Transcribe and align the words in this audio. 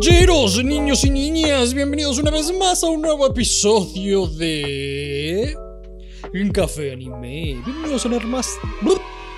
caballeros, 0.00 0.64
niños 0.64 1.04
y 1.04 1.10
niñas, 1.10 1.74
bienvenidos 1.74 2.18
una 2.18 2.30
vez 2.30 2.50
más 2.58 2.82
a 2.82 2.88
un 2.88 3.02
nuevo 3.02 3.26
episodio 3.26 4.26
de. 4.26 5.54
Café 6.54 6.92
Anime. 6.92 7.60
Bienvenidos 7.66 8.08
vez 8.08 8.24
más. 8.24 8.48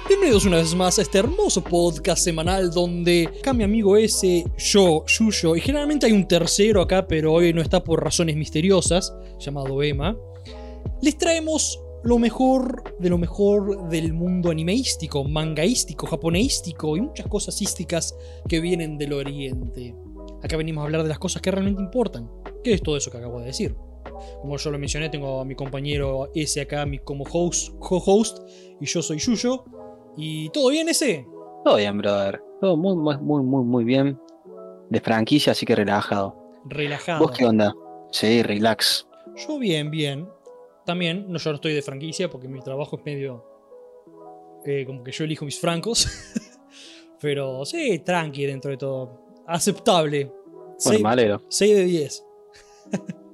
Bienvenidos 0.08 0.44
una 0.44 0.58
vez 0.58 0.72
más 0.74 0.98
a 0.98 1.02
este 1.02 1.18
hermoso 1.18 1.64
podcast 1.64 2.22
semanal 2.22 2.70
donde 2.70 3.28
acá 3.40 3.52
mi 3.52 3.64
amigo 3.64 3.96
ese, 3.96 4.44
yo, 4.56 5.04
Yuyo, 5.06 5.56
y 5.56 5.60
generalmente 5.60 6.06
hay 6.06 6.12
un 6.12 6.28
tercero 6.28 6.80
acá, 6.80 7.08
pero 7.08 7.32
hoy 7.32 7.52
no 7.52 7.60
está 7.60 7.82
por 7.82 8.02
razones 8.02 8.36
misteriosas, 8.36 9.12
llamado 9.40 9.82
Emma. 9.82 10.16
Les 11.00 11.18
traemos 11.18 11.80
lo 12.04 12.20
mejor 12.20 12.84
de 13.00 13.10
lo 13.10 13.18
mejor 13.18 13.88
del 13.88 14.12
mundo 14.12 14.50
animeístico, 14.50 15.24
mangaístico, 15.24 16.06
japoneístico 16.06 16.96
y 16.96 17.00
muchas 17.00 17.26
cosas 17.26 17.60
ísticas 17.60 18.14
que 18.48 18.60
vienen 18.60 18.96
del 18.96 19.12
oriente. 19.12 19.94
Acá 20.42 20.56
venimos 20.56 20.82
a 20.82 20.84
hablar 20.86 21.02
de 21.02 21.08
las 21.08 21.18
cosas 21.18 21.40
que 21.40 21.50
realmente 21.50 21.82
importan. 21.82 22.30
¿Qué 22.64 22.74
es 22.74 22.82
todo 22.82 22.96
eso 22.96 23.10
que 23.10 23.18
acabo 23.18 23.40
de 23.40 23.46
decir? 23.46 23.76
Como 24.40 24.56
yo 24.56 24.70
lo 24.70 24.78
mencioné, 24.78 25.08
tengo 25.08 25.40
a 25.40 25.44
mi 25.44 25.54
compañero 25.54 26.30
ese 26.34 26.60
acá 26.62 26.84
mi 26.86 26.98
como 26.98 27.24
host, 27.24 27.74
co-host 27.78 28.38
y 28.80 28.86
yo 28.86 29.02
soy 29.02 29.18
Yuyo. 29.18 29.64
¿Y 30.16 30.50
todo 30.50 30.70
bien 30.70 30.88
ese? 30.88 31.26
Todo 31.64 31.76
bien, 31.76 31.96
brother. 31.98 32.42
Todo 32.60 32.76
muy, 32.76 32.96
muy, 32.96 33.16
muy, 33.18 33.42
muy, 33.42 33.64
muy 33.64 33.84
bien. 33.84 34.18
De 34.90 35.00
franquicia, 35.00 35.52
así 35.52 35.64
que 35.64 35.74
relajado. 35.74 36.36
Relajado. 36.64 37.20
¿Vos 37.20 37.36
qué 37.36 37.46
onda? 37.46 37.72
Sí, 38.10 38.42
relax. 38.42 39.08
Yo 39.36 39.58
bien, 39.58 39.90
bien. 39.90 40.28
También, 40.84 41.26
no, 41.28 41.38
yo 41.38 41.50
no 41.50 41.54
estoy 41.56 41.72
de 41.72 41.82
franquicia 41.82 42.28
porque 42.28 42.48
mi 42.48 42.60
trabajo 42.60 42.96
es 42.96 43.04
medio... 43.04 43.44
eh, 44.64 44.84
como 44.84 45.02
que 45.02 45.12
yo 45.12 45.24
elijo 45.24 45.44
mis 45.44 45.58
francos. 45.58 46.06
Pero 47.20 47.64
sí, 47.64 48.00
tranqui 48.00 48.44
dentro 48.44 48.70
de 48.72 48.76
todo. 48.76 49.22
Aceptable. 49.46 50.32
Bueno, 50.84 50.96
Seis- 50.98 51.02
me 51.02 51.08
alegro. 51.08 51.42
6 51.48 51.76
de 51.76 51.84
10. 51.84 52.24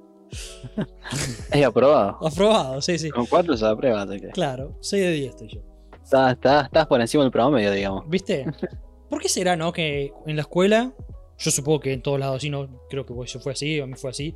Es 1.51 1.65
aprobado. 1.65 2.17
Aprobado, 2.25 2.81
sí, 2.81 2.97
sí. 2.99 3.09
Con 3.09 3.25
cuatro 3.25 3.57
se 3.57 3.65
aprueba, 3.65 4.03
así 4.03 4.19
que. 4.19 4.27
Claro, 4.29 4.77
6 4.81 5.03
de 5.03 5.11
10 5.11 5.29
estoy 5.31 5.47
yo. 5.49 5.61
Estás, 6.03 6.33
estás, 6.33 6.65
estás 6.65 6.87
por 6.87 7.01
encima 7.01 7.23
del 7.23 7.31
promedio, 7.31 7.71
digamos. 7.71 8.07
¿Viste? 8.07 8.45
¿Por 9.09 9.21
qué 9.21 9.27
será, 9.29 9.55
no? 9.55 9.73
Que 9.73 10.13
en 10.27 10.35
la 10.35 10.43
escuela, 10.43 10.93
yo 11.37 11.51
supongo 11.51 11.79
que 11.79 11.93
en 11.93 12.01
todos 12.03 12.19
lados 12.19 12.37
así, 12.37 12.49
no 12.49 12.69
creo 12.89 13.05
que 13.05 13.13
vos- 13.13 13.37
fue 13.41 13.53
así, 13.53 13.79
a 13.79 13.87
mí 13.87 13.93
fue 13.95 14.11
así. 14.11 14.35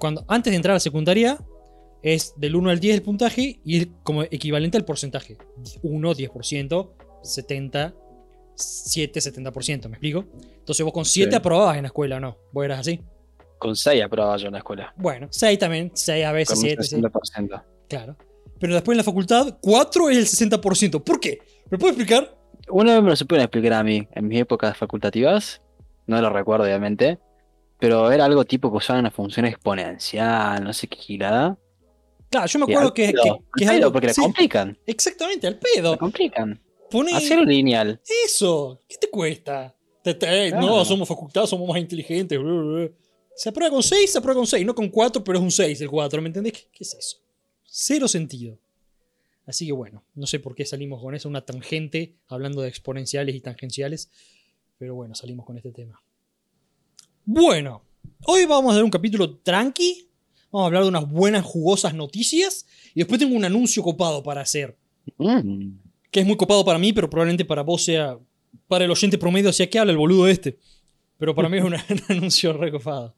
Cuando 0.00 0.24
antes 0.28 0.50
de 0.50 0.56
entrar 0.56 0.72
a 0.72 0.76
la 0.76 0.80
secundaria, 0.80 1.38
es 2.02 2.34
del 2.36 2.56
1 2.56 2.70
al 2.70 2.80
10 2.80 2.94
el 2.96 3.02
puntaje 3.02 3.60
y 3.64 3.78
es 3.78 3.88
como 4.02 4.22
equivalente 4.22 4.78
al 4.78 4.84
porcentaje. 4.84 5.36
1, 5.82 6.14
10%, 6.14 6.90
70, 7.22 7.94
7, 8.56 9.20
70%, 9.20 9.88
¿me 9.88 9.94
explico? 9.96 10.24
Entonces 10.58 10.82
vos 10.84 10.92
con 10.92 11.04
7 11.04 11.30
Sí. 11.30 11.36
aprobabas 11.36 11.76
en 11.76 11.82
la 11.82 11.88
escuela, 11.88 12.16
¿o 12.16 12.20
no? 12.20 12.36
¿Vos 12.52 12.64
eras 12.64 12.80
así? 12.80 13.00
Con 13.58 13.74
seis 13.76 14.02
aprobaba 14.02 14.36
yo 14.36 14.48
en 14.48 14.52
la 14.52 14.58
escuela. 14.58 14.92
Bueno, 14.96 15.28
6 15.30 15.58
también, 15.58 15.90
6 15.94 16.24
a 16.26 16.32
veces, 16.32 16.48
Con 16.54 16.58
un 16.58 16.64
7, 16.64 16.82
sí. 16.82 16.96
60%. 16.96 17.62
Claro. 17.88 18.16
Pero 18.58 18.74
después 18.74 18.94
en 18.94 18.98
la 18.98 19.04
facultad, 19.04 19.58
4 19.62 20.10
es 20.10 20.16
el 20.18 20.26
60%. 20.26 21.02
¿Por 21.02 21.20
qué? 21.20 21.38
¿Me 21.70 21.78
puedo 21.78 21.92
explicar? 21.92 22.36
Una 22.68 22.94
vez 22.94 23.02
me 23.02 23.10
lo 23.10 23.16
supieron 23.16 23.44
explicar 23.44 23.74
a 23.74 23.82
mí 23.82 24.06
en 24.12 24.28
mis 24.28 24.40
épocas 24.40 24.76
facultativas. 24.76 25.62
No 26.06 26.20
lo 26.20 26.30
recuerdo, 26.30 26.64
obviamente. 26.64 27.18
Pero 27.78 28.10
era 28.10 28.24
algo 28.24 28.44
tipo 28.44 28.70
que 28.70 28.76
usaban 28.78 29.00
una 29.00 29.10
función 29.10 29.46
exponencial, 29.46 30.62
no 30.64 30.72
sé 30.72 30.86
qué 30.88 30.96
girada. 30.96 31.56
Claro, 32.30 32.46
yo 32.46 32.58
me 32.58 32.64
acuerdo 32.64 32.92
que, 32.92 33.06
que- 33.12 33.32
que 33.56 33.64
es 33.64 33.70
algo. 33.70 33.92
porque 33.92 34.08
la 34.08 34.14
sí, 34.14 34.20
complican. 34.20 34.76
exactamente, 34.86 35.46
al 35.46 35.54
La 35.54 35.60
pedo. 35.60 35.98
complican. 35.98 36.60
Hacer 37.16 37.38
un 37.38 37.46
lineal. 37.48 38.00
eso. 38.24 38.80
¿Qué 38.88 38.96
te 38.96 39.08
cuesta? 39.10 39.74
Te- 40.02 40.14
te- 40.14 40.48
Claro. 40.50 40.66
No, 40.66 40.84
somos 40.84 41.08
facultad, 41.08 41.46
somos 41.46 41.68
más 41.68 41.78
inteligentes. 41.78 42.38
Se 43.34 43.48
aprueba 43.48 43.70
con 43.72 43.82
6, 43.82 44.10
se 44.10 44.18
aprueba 44.18 44.38
con 44.38 44.46
6. 44.46 44.64
No 44.64 44.74
con 44.74 44.88
4, 44.88 45.22
pero 45.24 45.38
es 45.38 45.44
un 45.44 45.50
6 45.50 45.80
el 45.80 45.90
4. 45.90 46.22
¿Me 46.22 46.28
entendés? 46.28 46.52
¿Qué, 46.52 46.60
qué 46.72 46.84
es 46.84 46.94
eso? 46.94 47.18
Cero 47.64 48.08
sentido. 48.08 48.58
Así 49.46 49.66
que 49.66 49.72
bueno, 49.72 50.02
no 50.14 50.26
sé 50.26 50.40
por 50.40 50.54
qué 50.54 50.64
salimos 50.64 51.00
con 51.02 51.14
eso, 51.14 51.28
una 51.28 51.44
tangente, 51.44 52.16
hablando 52.28 52.62
de 52.62 52.68
exponenciales 52.68 53.34
y 53.34 53.40
tangenciales. 53.40 54.10
Pero 54.78 54.94
bueno, 54.94 55.14
salimos 55.14 55.44
con 55.46 55.56
este 55.56 55.70
tema. 55.72 56.02
Bueno, 57.24 57.82
hoy 58.26 58.44
vamos 58.44 58.72
a 58.72 58.76
dar 58.76 58.84
un 58.84 58.90
capítulo 58.90 59.36
tranqui. 59.38 60.08
Vamos 60.50 60.64
a 60.64 60.66
hablar 60.66 60.82
de 60.84 60.88
unas 60.88 61.10
buenas, 61.10 61.44
jugosas 61.44 61.94
noticias. 61.94 62.66
Y 62.94 63.00
después 63.00 63.18
tengo 63.20 63.36
un 63.36 63.44
anuncio 63.44 63.82
copado 63.82 64.22
para 64.22 64.40
hacer. 64.42 64.76
Mm. 65.18 65.70
Que 66.10 66.20
es 66.20 66.26
muy 66.26 66.36
copado 66.36 66.64
para 66.64 66.78
mí, 66.78 66.92
pero 66.92 67.10
probablemente 67.10 67.44
para 67.44 67.62
vos 67.62 67.84
sea. 67.84 68.18
Para 68.68 68.84
el 68.84 68.90
oyente 68.90 69.18
promedio, 69.18 69.52
sea 69.52 69.68
que 69.68 69.78
habla 69.78 69.92
el 69.92 69.98
boludo 69.98 70.26
este. 70.28 70.58
Pero 71.18 71.34
para 71.34 71.48
mí 71.48 71.58
es 71.58 71.64
un, 71.64 71.74
un 71.74 71.80
anuncio 72.08 72.52
recopado. 72.52 73.14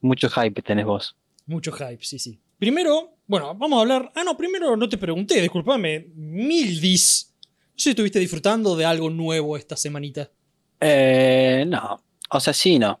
Mucho 0.00 0.28
hype 0.30 0.62
tenés 0.62 0.86
vos. 0.86 1.16
Mucho 1.46 1.72
hype, 1.72 2.02
sí, 2.02 2.18
sí. 2.18 2.40
Primero, 2.58 3.16
bueno, 3.26 3.54
vamos 3.54 3.78
a 3.78 3.80
hablar. 3.80 4.12
Ah, 4.14 4.22
no, 4.24 4.36
primero 4.36 4.76
no 4.76 4.88
te 4.88 4.98
pregunté, 4.98 5.40
disculpame. 5.40 6.08
Mildis. 6.14 7.32
No 7.40 7.72
sé 7.76 7.82
si 7.84 7.90
estuviste 7.90 8.18
disfrutando 8.18 8.76
de 8.76 8.84
algo 8.84 9.08
nuevo 9.08 9.56
esta 9.56 9.76
semanita. 9.76 10.30
Eh, 10.80 11.64
no. 11.66 12.02
O 12.30 12.40
sea, 12.40 12.52
sí, 12.52 12.78
no. 12.78 13.00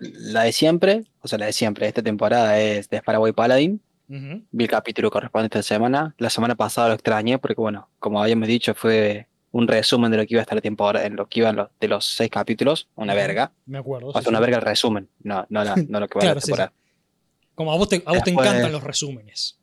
La 0.00 0.42
de 0.42 0.52
siempre, 0.52 1.04
o 1.20 1.28
sea, 1.28 1.38
la 1.38 1.46
de 1.46 1.52
siempre, 1.52 1.86
esta 1.86 2.02
temporada 2.02 2.60
es 2.60 2.88
de 2.88 3.00
Paraguay 3.00 3.32
Paladin. 3.32 3.80
Vi 4.08 4.64
el 4.64 4.70
capítulo 4.70 5.10
correspondiente 5.10 5.58
esta 5.58 5.74
semana. 5.74 6.14
La 6.18 6.30
semana 6.30 6.54
pasada 6.54 6.88
lo 6.88 6.94
extrañé 6.94 7.38
porque, 7.38 7.60
bueno, 7.60 7.88
como 7.98 8.22
habíamos 8.22 8.48
dicho, 8.48 8.74
fue 8.74 9.26
un 9.50 9.66
resumen 9.68 10.10
de 10.10 10.16
lo 10.18 10.26
que 10.26 10.34
iba 10.34 10.40
a 10.40 10.42
estar 10.42 10.56
la 10.56 10.60
temporada, 10.62 11.06
en 11.06 11.16
lo 11.16 11.26
que 11.28 11.40
iban 11.40 11.56
los, 11.56 11.68
de 11.80 11.88
los 11.88 12.04
seis 12.04 12.30
capítulos. 12.30 12.88
Una 12.96 13.14
verga. 13.14 13.52
Me 13.66 13.78
acuerdo. 13.78 14.12
Sí, 14.12 14.20
sea, 14.20 14.28
una 14.30 14.38
sí. 14.38 14.42
verga 14.42 14.56
el 14.58 14.62
resumen, 14.64 15.08
no, 15.22 15.46
no, 15.48 15.64
la- 15.64 15.76
no 15.88 16.00
lo 16.00 16.08
que 16.08 16.18
va 16.18 16.20
a 16.20 16.22
Claro, 16.24 16.34
la 16.34 16.40
sí, 16.40 16.46
sí. 16.46 16.50
temporada. 16.52 16.72
Como 17.54 17.72
a 17.72 17.76
vos 17.76 17.88
te, 17.88 18.02
a 18.04 18.12
vos 18.12 18.22
te 18.24 18.30
encantan 18.30 18.72
los 18.72 18.82
resúmenes. 18.82 19.58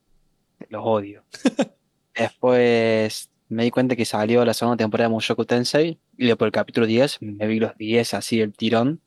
Los 0.69 0.81
odio. 0.85 1.23
Después 2.15 3.29
me 3.49 3.63
di 3.63 3.71
cuenta 3.71 3.95
que 3.95 4.05
salió 4.05 4.45
la 4.45 4.53
segunda 4.53 4.77
temporada 4.77 5.09
de 5.09 5.13
Mushoku 5.13 5.43
Tensei 5.45 5.97
y 6.17 6.27
después 6.27 6.47
el 6.47 6.51
capítulo 6.53 6.85
10 6.85 7.17
me 7.21 7.47
vi 7.47 7.59
los 7.59 7.75
10 7.77 8.13
así 8.13 8.39
el 8.41 8.53
tirón. 8.53 9.01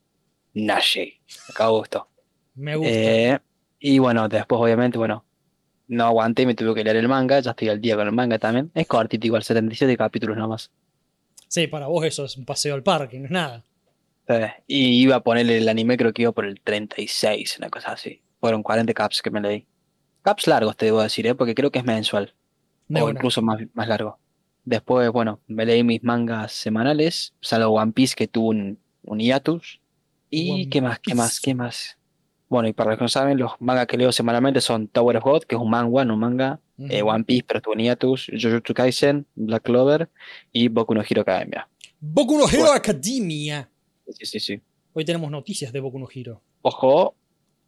Nashi. 0.53 1.21
Acabó 1.49 1.78
gusto. 1.78 2.09
Me 2.55 2.77
gusta. 2.77 2.93
Eh, 2.93 3.39
y 3.87 3.99
bueno, 3.99 4.31
después 4.31 4.59
obviamente, 4.62 4.97
bueno, 4.97 5.27
no 5.89 6.05
aguanté 6.05 6.41
y 6.41 6.47
me 6.47 6.55
tuve 6.55 6.75
que 6.75 6.83
leer 6.83 6.97
el 6.97 7.06
manga, 7.06 7.39
ya 7.41 7.50
estoy 7.50 7.69
al 7.69 7.83
día 7.83 7.97
con 7.97 8.06
el 8.06 8.15
manga 8.15 8.39
también. 8.39 8.71
Es 8.72 8.87
cortito 8.87 9.27
igual, 9.27 9.43
77 9.43 9.95
capítulos 9.99 10.39
nomás. 10.39 10.71
Sí, 11.49 11.67
para 11.67 11.87
vos 11.87 12.03
eso 12.06 12.25
es 12.25 12.34
un 12.39 12.47
paseo 12.47 12.75
al 12.75 12.83
parque, 12.83 13.19
no 13.19 13.27
es 13.27 13.31
nada. 13.31 13.62
Y 14.67 15.03
iba 15.03 15.17
a 15.17 15.21
ponerle 15.21 15.59
el 15.59 15.69
anime, 15.69 15.99
creo 15.99 16.15
que 16.15 16.22
iba 16.22 16.33
por 16.33 16.47
el 16.47 16.62
36, 16.62 17.59
una 17.59 17.69
cosa 17.69 17.93
así. 17.93 18.22
Fueron 18.41 18.62
40 18.62 18.95
caps 18.95 19.21
que 19.21 19.31
me 19.31 19.43
leí. 19.43 19.67
Caps 20.22 20.47
largos 20.47 20.78
te 20.78 20.87
debo 20.87 21.03
decir, 21.03 21.27
¿eh? 21.27 21.34
porque 21.34 21.55
creo 21.55 21.71
que 21.71 21.81
es 21.81 21.84
mensual. 21.84 22.33
De 22.89 23.03
o 23.03 23.05
una. 23.05 23.12
incluso 23.12 23.43
más, 23.43 23.61
más 23.75 23.87
largo. 23.87 24.19
Después, 24.65 25.11
bueno, 25.11 25.41
me 25.47 25.66
leí 25.66 25.84
mis 25.84 26.03
mangas 26.03 26.53
semanales, 26.53 27.34
salvo 27.43 27.75
One 27.75 27.93
Piece 27.93 28.15
que 28.16 28.28
tuvo 28.28 28.49
un, 28.49 28.78
un 29.03 29.19
hiatus. 29.19 29.83
¿Y 30.31 30.53
One 30.53 30.69
qué 30.71 30.81
más? 30.81 30.99
¿Qué 31.01 31.15
más? 31.15 31.39
¿Qué 31.39 31.55
más? 31.55 31.99
Bueno, 32.54 32.69
y 32.69 32.72
para 32.72 32.91
los 32.91 32.98
que 32.98 33.04
no 33.04 33.09
saben, 33.09 33.37
los 33.37 33.50
mangas 33.59 33.88
que 33.88 33.97
leo 33.97 34.12
semanalmente 34.12 34.60
son 34.60 34.87
Tower 34.87 35.16
of 35.16 35.25
God, 35.25 35.42
que 35.42 35.56
es 35.56 35.60
un 35.60 35.69
manga, 35.69 36.04
no 36.04 36.15
un 36.15 36.20
manga, 36.20 36.60
eh. 36.88 37.03
One 37.03 37.25
Piece, 37.25 37.42
pero 37.48 37.60
tuvo 37.60 37.75
un 37.75 37.81
hiatus, 37.81 38.31
Jujutsu 38.41 38.72
Kaisen, 38.75 39.26
Black 39.34 39.65
Clover 39.65 40.09
y 40.53 40.69
Boku 40.69 40.94
no 40.94 41.03
Hero 41.03 41.22
Academia. 41.22 41.69
Boku 41.98 42.38
no 42.38 42.44
Hero 42.48 42.59
Bueno. 42.59 42.75
Academia. 42.75 43.69
Sí, 44.09 44.25
sí, 44.25 44.38
sí. 44.38 44.60
Hoy 44.92 45.04
tenemos 45.04 45.32
noticias 45.32 45.72
de 45.72 45.81
Boku 45.81 45.98
no 45.98 46.06
Hero. 46.15 46.41
Ojo, 46.62 47.16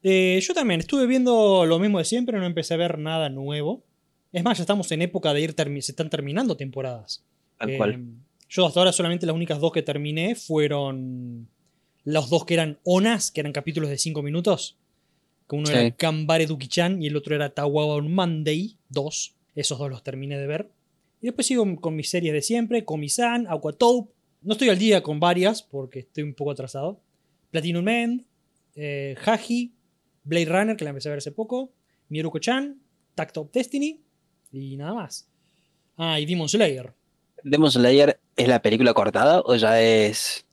Eh, 0.04 0.38
yo 0.40 0.54
también 0.54 0.78
estuve 0.78 1.04
viendo 1.08 1.66
lo 1.66 1.80
mismo 1.80 1.98
de 1.98 2.04
siempre, 2.04 2.38
no 2.38 2.46
empecé 2.46 2.74
a 2.74 2.76
ver 2.76 2.96
nada 2.96 3.28
nuevo. 3.28 3.82
Es 4.30 4.44
más, 4.44 4.56
ya 4.56 4.62
estamos 4.62 4.92
en 4.92 5.02
época 5.02 5.34
de 5.34 5.40
ir, 5.40 5.54
se 5.56 5.90
están 5.92 6.10
terminando 6.10 6.56
temporadas. 6.56 7.24
tal 7.58 7.70
Eh, 7.70 7.76
cual. 7.76 8.04
Yo 8.48 8.66
hasta 8.66 8.78
ahora 8.78 8.92
solamente 8.92 9.26
las 9.26 9.34
únicas 9.34 9.58
dos 9.58 9.72
que 9.72 9.82
terminé 9.82 10.36
fueron 10.36 11.48
los 12.06 12.30
dos 12.30 12.44
que 12.46 12.54
eran 12.54 12.78
Onas, 12.84 13.30
que 13.30 13.40
eran 13.40 13.52
capítulos 13.52 13.90
de 13.90 13.98
5 13.98 14.22
minutos. 14.22 14.78
Que 15.48 15.56
uno 15.56 15.66
Sí. 15.66 15.72
era 15.74 15.90
Kambare 15.90 16.46
Duki-chan 16.46 17.02
y 17.02 17.08
el 17.08 17.16
otro 17.16 17.34
era 17.36 17.50
Tawawa 17.52 17.96
on 17.96 18.12
Monday 18.14 18.78
2. 18.88 19.34
Esos 19.54 19.78
dos 19.78 19.90
los 19.90 20.02
terminé 20.02 20.38
de 20.38 20.46
ver. 20.46 20.70
Y 21.20 21.26
después 21.26 21.46
sigo 21.46 21.64
con 21.80 21.94
mis 21.96 22.08
series 22.08 22.32
de 22.32 22.42
siempre, 22.42 22.84
Komi-san, 22.84 23.46
Aquatope. 23.48 24.12
No 24.42 24.52
estoy 24.52 24.68
al 24.70 24.78
día 24.78 25.02
con 25.02 25.18
varias 25.20 25.62
porque 25.62 25.98
estoy 26.00 26.22
un 26.22 26.34
poco 26.34 26.52
atrasado. 26.52 27.00
Platinum 27.50 27.84
Man, 27.84 28.24
eh, 28.76 29.16
Haji, 29.24 29.72
Blade 30.24 30.44
Runner, 30.46 30.76
que 30.76 30.84
la 30.84 30.90
empecé 30.90 31.08
a 31.08 31.12
ver 31.12 31.18
hace 31.18 31.32
poco, 31.32 31.72
Miruko-chan, 32.08 32.80
Tact 33.16 33.36
of 33.38 33.50
Destiny 33.52 34.00
y 34.52 34.76
nada 34.76 34.94
más. 34.94 35.28
Ah, 35.96 36.20
y 36.20 36.26
Demon 36.26 36.48
Slayer. 36.48 36.92
¿Demon 37.42 37.70
Slayer 37.70 38.20
es 38.36 38.48
la 38.48 38.62
película 38.62 38.92
cortada 38.94 39.40
o 39.44 39.56
ya 39.56 39.80
es, 39.82 40.45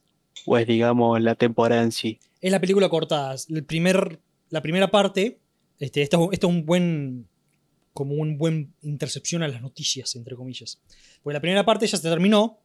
o 0.45 0.57
es 0.57 0.67
digamos, 0.67 1.21
la 1.21 1.35
temporada 1.35 1.83
en 1.83 1.91
sí? 1.91 2.19
Es 2.41 2.51
la 2.51 2.59
película 2.59 2.89
cortada. 2.89 3.35
El 3.49 3.63
primer, 3.63 4.19
la 4.49 4.61
primera 4.61 4.89
parte, 4.91 5.39
este, 5.79 6.01
esto, 6.01 6.31
esto 6.31 6.47
es 6.47 6.53
un 6.53 6.65
buen, 6.65 7.27
como 7.93 8.15
un 8.15 8.37
buen 8.37 8.73
intercepción 8.81 9.43
a 9.43 9.47
las 9.47 9.61
noticias, 9.61 10.15
entre 10.15 10.35
comillas. 10.35 10.81
Porque 11.21 11.33
la 11.33 11.41
primera 11.41 11.65
parte 11.65 11.87
ya 11.87 11.97
se 11.97 12.09
terminó, 12.09 12.59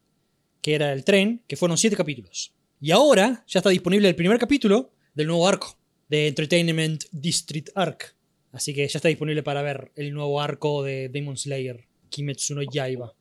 que 0.61 0.75
era 0.75 0.93
el 0.93 1.05
tren, 1.05 1.43
que 1.47 1.57
fueron 1.57 1.79
siete 1.79 1.97
capítulos. 1.97 2.55
Y 2.81 2.91
ahora 2.91 3.45
ya 3.47 3.59
está 3.61 3.71
disponible 3.71 4.09
el 4.09 4.15
primer 4.17 4.39
capítulo 4.39 4.93
del 5.15 5.27
nuevo 5.27 5.47
arco 5.47 5.79
de 6.09 6.29
Entertainment 6.29 7.05
District 7.13 7.71
Arc. 7.75 8.17
Así 8.53 8.73
que 8.75 8.87
ya 8.89 8.99
está 8.99 9.09
disponible 9.09 9.43
para 9.43 9.63
ver 9.63 9.93
el 9.95 10.13
nuevo 10.13 10.41
arco 10.41 10.83
de 10.83 11.09
Demon 11.09 11.37
Slayer, 11.37 11.87
Kimetsu 12.09 12.55
no 12.55 12.63
Yaiba. 12.63 13.15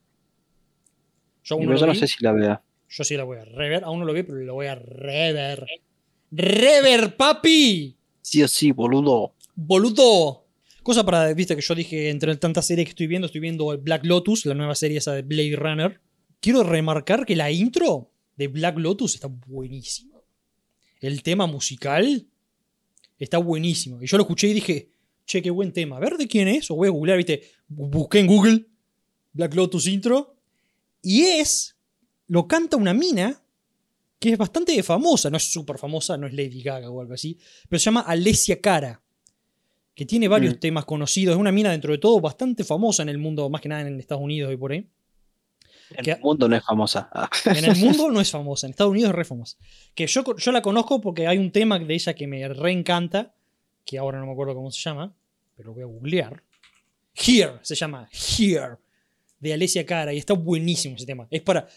Yo, 1.44 1.60
yo 1.60 1.86
no 1.86 1.94
vi. 1.94 2.00
sé 2.00 2.08
si 2.08 2.24
la 2.24 2.32
vea. 2.32 2.64
Yo 2.90 3.04
sí 3.04 3.16
la 3.16 3.24
voy 3.24 3.38
a 3.38 3.46
rever. 3.46 3.84
Aún 3.84 4.00
no 4.00 4.06
lo 4.06 4.14
vi, 4.14 4.24
pero 4.24 4.40
lo 4.40 4.54
voy 4.54 4.68
a 4.68 4.76
rever. 4.76 5.66
¡Rever, 6.32 7.16
papi! 7.16 7.96
Sí 8.22 8.44
o 8.44 8.48
sí, 8.48 8.72
boludo. 8.72 9.34
Boludo. 9.56 10.46
Cosa 10.84 11.06
para, 11.06 11.34
viste 11.34 11.56
que 11.56 11.62
yo 11.62 11.76
dije, 11.76 12.10
entre 12.10 12.36
tantas 12.38 12.66
series 12.66 12.86
que 12.86 12.92
estoy 12.92 13.08
viendo, 13.08 13.26
estoy 13.26 13.42
viendo 13.42 13.78
Black 13.78 14.06
Lotus, 14.06 14.46
la 14.46 14.54
nueva 14.54 14.76
serie 14.76 14.98
esa 14.98 15.14
de 15.14 15.22
Blade 15.22 15.56
Runner. 15.56 16.00
Quiero 16.40 16.64
remarcar 16.64 17.26
que 17.26 17.36
la 17.36 17.52
intro 17.52 18.12
de 18.36 18.48
Black 18.48 18.78
Lotus 18.78 19.16
está 19.16 19.28
buenísima. 19.28 20.18
El 21.00 21.24
tema 21.24 21.46
musical 21.48 22.28
está 23.20 23.38
buenísimo. 23.38 24.02
Y 24.02 24.08
yo 24.08 24.18
lo 24.18 24.24
escuché 24.24 24.48
y 24.48 24.54
dije, 24.54 24.90
che, 25.26 25.42
qué 25.42 25.50
buen 25.50 25.74
tema. 25.74 25.98
A 25.98 26.00
ver 26.00 26.18
de 26.18 26.28
quién 26.28 26.48
es. 26.48 26.72
O 26.72 26.76
voy 26.76 26.88
a 26.88 26.92
googlear, 26.92 27.18
viste. 27.18 27.44
Busqué 27.68 28.20
en 28.20 28.28
Google 28.28 28.66
Black 29.34 29.54
Lotus 29.56 29.88
intro. 29.88 30.36
Y 31.02 31.22
es, 31.22 31.77
lo 32.28 32.48
canta 32.48 32.78
una 32.78 32.94
mina 32.94 33.42
que 34.20 34.32
es 34.34 34.38
bastante 34.38 34.82
famosa. 34.84 35.30
No 35.30 35.38
es 35.38 35.44
súper 35.52 35.78
famosa, 35.78 36.18
no 36.18 36.28
es 36.28 36.34
Lady 36.34 36.62
Gaga 36.62 36.90
o 36.90 37.02
algo 37.02 37.14
así. 37.14 37.38
Pero 37.70 37.80
se 37.80 37.86
llama 37.86 38.02
Alessia 38.02 38.60
Cara 38.62 39.02
que 39.94 40.06
tiene 40.06 40.28
varios 40.28 40.56
Mm. 40.56 40.60
temas 40.60 40.86
conocidos. 40.86 41.34
Es 41.36 41.40
una 41.40 41.52
mina, 41.52 41.72
dentro 41.72 41.92
de 41.92 41.98
todo, 41.98 42.20
bastante 42.22 42.64
famosa 42.64 43.02
en 43.04 43.10
el 43.10 43.18
mundo, 43.18 43.50
más 43.50 43.62
que 43.62 43.70
nada 43.70 43.82
en 43.82 44.00
Estados 44.00 44.24
Unidos 44.24 44.54
y 44.54 44.58
por 44.58 44.72
ahí. 44.72 44.88
En 45.92 46.04
¿Qué? 46.04 46.12
el 46.12 46.22
mundo 46.22 46.48
no 46.50 46.56
es 46.56 46.64
famosa. 46.66 47.10
Ah. 47.14 47.30
En 47.46 47.66
el 47.66 47.76
mundo 47.78 48.12
no 48.12 48.20
es 48.22 48.30
famosa, 48.30 48.68
en 48.68 48.72
Estados 48.72 48.92
Unidos 48.92 49.10
es 49.10 49.16
re 49.16 49.26
famosa. 49.26 49.58
Que 49.96 50.06
yo, 50.06 50.24
yo 50.38 50.52
la 50.52 50.62
conozco 50.62 51.00
porque 51.02 51.26
hay 51.28 51.38
un 51.38 51.52
tema 51.52 51.80
de 51.80 51.94
ella 51.94 52.14
que 52.14 52.28
me 52.28 52.48
reencanta, 52.48 53.34
que 53.86 53.98
ahora 53.98 54.20
no 54.20 54.26
me 54.28 54.34
acuerdo 54.34 54.54
cómo 54.54 54.70
se 54.70 54.82
llama, 54.82 55.16
pero 55.56 55.68
lo 55.70 55.74
voy 55.74 55.84
a 55.84 55.86
googlear. 55.88 56.44
Here, 57.16 57.54
se 57.64 57.74
llama 57.74 58.08
Here, 58.12 58.76
de 59.40 59.54
Alessia 59.54 59.84
Cara, 59.86 60.14
y 60.14 60.18
está 60.18 60.34
buenísimo 60.34 60.96
ese 60.96 61.06
tema. 61.06 61.28
Es 61.32 61.42
para. 61.42 61.68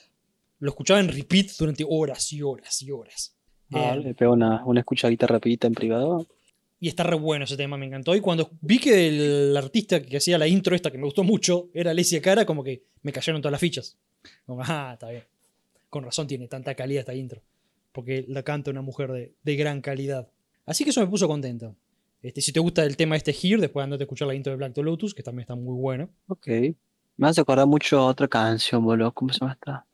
Lo 0.60 0.70
escuchaba 0.70 1.00
en 1.00 1.08
repeat 1.08 1.48
durante 1.58 1.84
horas 1.88 2.32
y 2.32 2.42
horas 2.42 2.80
y 2.82 2.90
horas. 2.90 3.34
Ah, 3.72 3.94
Eh, 3.94 4.00
le 4.00 4.14
pego 4.14 4.32
una, 4.32 4.64
una 4.64 4.80
escuchadita 4.80 5.26
rapidita 5.26 5.66
en 5.66 5.74
privado. 5.74 6.26
Y 6.78 6.88
está 6.88 7.02
re 7.02 7.16
bueno 7.16 7.44
ese 7.44 7.56
tema, 7.56 7.76
me 7.76 7.86
encantó. 7.86 8.14
Y 8.14 8.20
cuando 8.20 8.50
vi 8.62 8.78
que 8.78 9.08
el 9.08 9.56
artista 9.56 10.00
que 10.00 10.16
hacía 10.16 10.38
la 10.38 10.48
intro 10.48 10.74
esta, 10.74 10.90
que 10.90 10.96
me 10.98 11.04
gustó 11.04 11.24
mucho, 11.24 11.68
era 11.74 11.90
Alessia 11.90 12.22
Cara, 12.22 12.46
como 12.46 12.64
que 12.64 12.84
me 13.02 13.12
cayeron 13.12 13.42
todas 13.42 13.52
las 13.52 13.60
fichas. 13.60 13.98
Como, 14.46 14.62
ah, 14.64 14.90
está 14.94 15.10
bien. 15.10 15.24
Con 15.90 16.04
razón 16.04 16.26
tiene 16.26 16.48
tanta 16.48 16.74
calidad 16.74 17.00
esta 17.00 17.14
intro. 17.14 17.42
Porque 17.92 18.24
la 18.28 18.42
canta 18.42 18.70
una 18.70 18.82
mujer 18.82 19.12
de, 19.12 19.34
de 19.42 19.56
gran 19.56 19.80
calidad. 19.82 20.28
Así 20.64 20.84
que 20.84 20.90
eso 20.90 21.00
me 21.00 21.06
puso 21.06 21.26
contento. 21.28 21.74
Este, 22.22 22.40
si 22.40 22.52
te 22.52 22.60
gusta 22.60 22.84
el 22.84 22.96
tema 22.96 23.16
este 23.16 23.32
Here, 23.32 23.60
después 23.60 23.82
andate 23.82 24.02
a 24.02 24.06
escuchar 24.06 24.28
la 24.28 24.34
intro 24.34 24.50
de 24.52 24.56
Black 24.56 24.76
Lotus, 24.78 25.14
que 25.14 25.22
también 25.22 25.42
está 25.42 25.54
muy 25.54 25.74
buena. 25.78 26.08
Ok. 26.28 26.46
Me 27.16 27.28
hace 27.28 27.40
acordar 27.40 27.66
mucho 27.66 27.98
a 27.98 28.06
otra 28.06 28.28
canción, 28.28 28.84
boludo. 28.84 29.12
¿Cómo 29.12 29.32
se 29.32 29.40
llama 29.40 29.52
esta? 29.52 29.86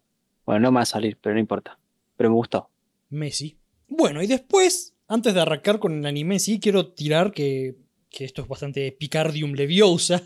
Bueno, 0.46 0.60
no 0.60 0.72
me 0.72 0.76
va 0.76 0.82
a 0.82 0.86
salir, 0.86 1.18
pero 1.20 1.34
no 1.34 1.40
importa. 1.40 1.78
Pero 2.16 2.30
me 2.30 2.36
gustó. 2.36 2.70
Messi. 3.10 3.58
Bueno, 3.88 4.22
y 4.22 4.26
después, 4.26 4.94
antes 5.08 5.34
de 5.34 5.40
arrancar 5.40 5.80
con 5.80 5.98
el 5.98 6.06
anime, 6.06 6.38
sí 6.38 6.60
quiero 6.60 6.92
tirar 6.92 7.32
que, 7.32 7.76
que 8.08 8.24
esto 8.24 8.42
es 8.42 8.48
bastante 8.48 8.90
Picardium 8.92 9.52
Leviosa. 9.52 10.22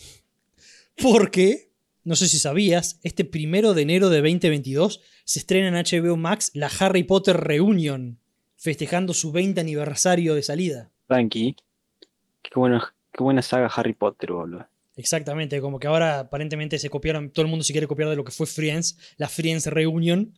Porque, 1.02 1.72
no 2.04 2.16
sé 2.16 2.28
si 2.28 2.38
sabías, 2.38 3.00
este 3.02 3.24
primero 3.24 3.74
de 3.74 3.82
enero 3.82 4.08
de 4.08 4.18
2022 4.18 5.00
se 5.24 5.40
estrena 5.40 5.68
en 5.68 5.84
HBO 5.84 6.16
Max 6.16 6.52
la 6.54 6.70
Harry 6.78 7.02
Potter 7.02 7.36
Reunion, 7.36 8.18
festejando 8.56 9.14
su 9.14 9.32
20 9.32 9.60
aniversario 9.60 10.34
de 10.34 10.42
salida. 10.42 10.90
Frankie. 11.06 11.56
Qué 12.42 12.50
buena, 12.54 12.94
qué 13.12 13.22
buena 13.22 13.42
saga 13.42 13.66
Harry 13.66 13.94
Potter, 13.94 14.32
boludo. 14.32 14.66
Exactamente, 14.98 15.60
como 15.60 15.78
que 15.78 15.86
ahora 15.86 16.18
aparentemente 16.18 16.76
se 16.76 16.90
copiaron, 16.90 17.30
todo 17.30 17.44
el 17.44 17.48
mundo 17.48 17.64
se 17.64 17.72
quiere 17.72 17.86
copiar 17.86 18.08
de 18.08 18.16
lo 18.16 18.24
que 18.24 18.32
fue 18.32 18.48
Friends, 18.48 18.98
la 19.16 19.28
Friends 19.28 19.66
Reunion, 19.66 20.36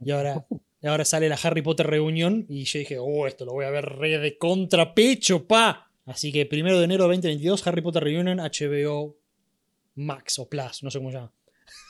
y 0.00 0.12
ahora, 0.12 0.46
y 0.82 0.86
ahora 0.86 1.04
sale 1.04 1.28
la 1.28 1.38
Harry 1.42 1.60
Potter 1.60 1.86
Reunion, 1.86 2.46
y 2.48 2.64
yo 2.64 2.78
dije, 2.78 2.96
oh, 2.98 3.26
esto 3.26 3.44
lo 3.44 3.52
voy 3.52 3.66
a 3.66 3.70
ver 3.70 3.84
re 3.84 4.16
de 4.16 4.38
contrapecho, 4.38 5.46
pa. 5.46 5.90
Así 6.06 6.32
que 6.32 6.46
primero 6.46 6.78
de 6.78 6.86
enero 6.86 7.04
de 7.04 7.16
2022, 7.16 7.66
Harry 7.66 7.82
Potter 7.82 8.02
Reunion, 8.02 8.38
HBO 8.38 9.14
Max 9.96 10.38
o 10.38 10.48
Plus, 10.48 10.82
no 10.82 10.90
sé 10.90 10.98
cómo 10.98 11.10
se 11.10 11.18
llama. 11.18 11.32